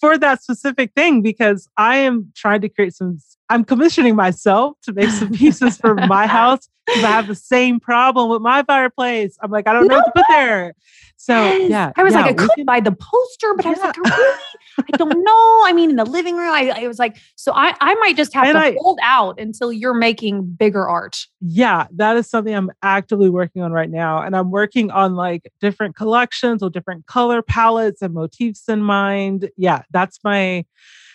[0.00, 3.18] for that specific thing because I am trying to create some,
[3.48, 7.80] I'm commissioning myself to make some pieces for my house because I have the same
[7.80, 9.36] problem with my fireplace.
[9.42, 10.74] I'm like, I don't know what to put there.
[11.20, 11.70] So, Yes.
[11.70, 11.92] yeah.
[11.96, 14.38] I was yeah, like, I could can- buy the poster, but I was like, really,
[14.78, 15.62] I don't know.
[15.66, 18.32] I mean, in the living room, I, I was like, so I, I might just
[18.34, 21.26] have And to I- hold out until you're making bigger art.
[21.40, 24.22] Yeah, that is something I'm actively working on right now.
[24.22, 29.50] And I'm working on like different collections with different color palettes and motifs in mind.
[29.56, 30.64] Yeah, that's my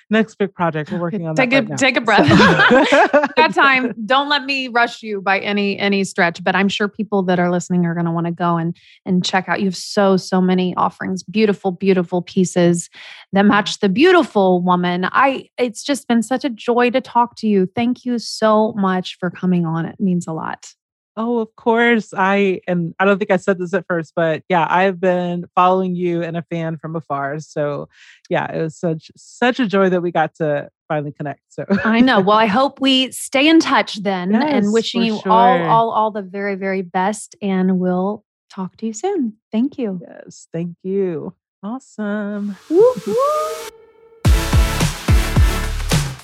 [0.10, 0.92] next big project.
[0.92, 1.56] We're working on Take that.
[1.56, 1.76] a right now.
[1.76, 2.28] take a breath.
[2.28, 2.36] So-
[3.36, 7.24] that time don't let me rush you by any any stretch but i'm sure people
[7.24, 9.76] that are listening are going to want to go and and check out you have
[9.76, 12.90] so so many offerings beautiful beautiful pieces
[13.32, 17.48] that match the beautiful woman i it's just been such a joy to talk to
[17.48, 20.74] you thank you so much for coming on it means a lot
[21.16, 22.14] Oh, of course.
[22.16, 25.96] I and I don't think I said this at first, but yeah, I've been following
[25.96, 27.40] you and a fan from afar.
[27.40, 27.88] So
[28.30, 31.42] yeah, it was such such a joy that we got to finally connect.
[31.50, 35.14] So i know well i hope we stay in touch then Yes, and wishing you
[35.14, 35.70] all sure.
[35.70, 40.48] all all the very very best and we'll talk to you soon thank you yes,
[40.52, 41.34] thank you.
[41.66, 42.58] Awesome.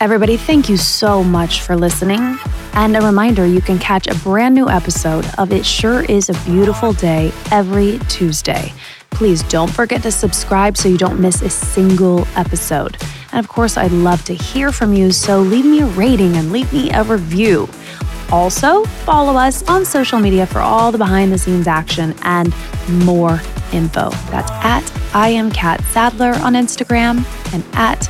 [0.02, 2.40] Everybody, thank you so much for listening.
[2.72, 6.34] And a reminder you can catch a brand new episode of It Sure Is a
[6.46, 8.72] Beautiful Day every Tuesday.
[9.10, 12.96] Please don't forget to subscribe so you don't miss a single episode.
[13.34, 16.54] And of course, I'd love to hear from you, so leave me a rating and
[16.54, 17.68] leave me a review.
[18.32, 22.54] Also, follow us on social media for all the behind the scenes action and
[22.88, 23.42] more
[23.74, 24.12] info.
[24.32, 28.10] That's at I am Catt Sadler on Instagram and at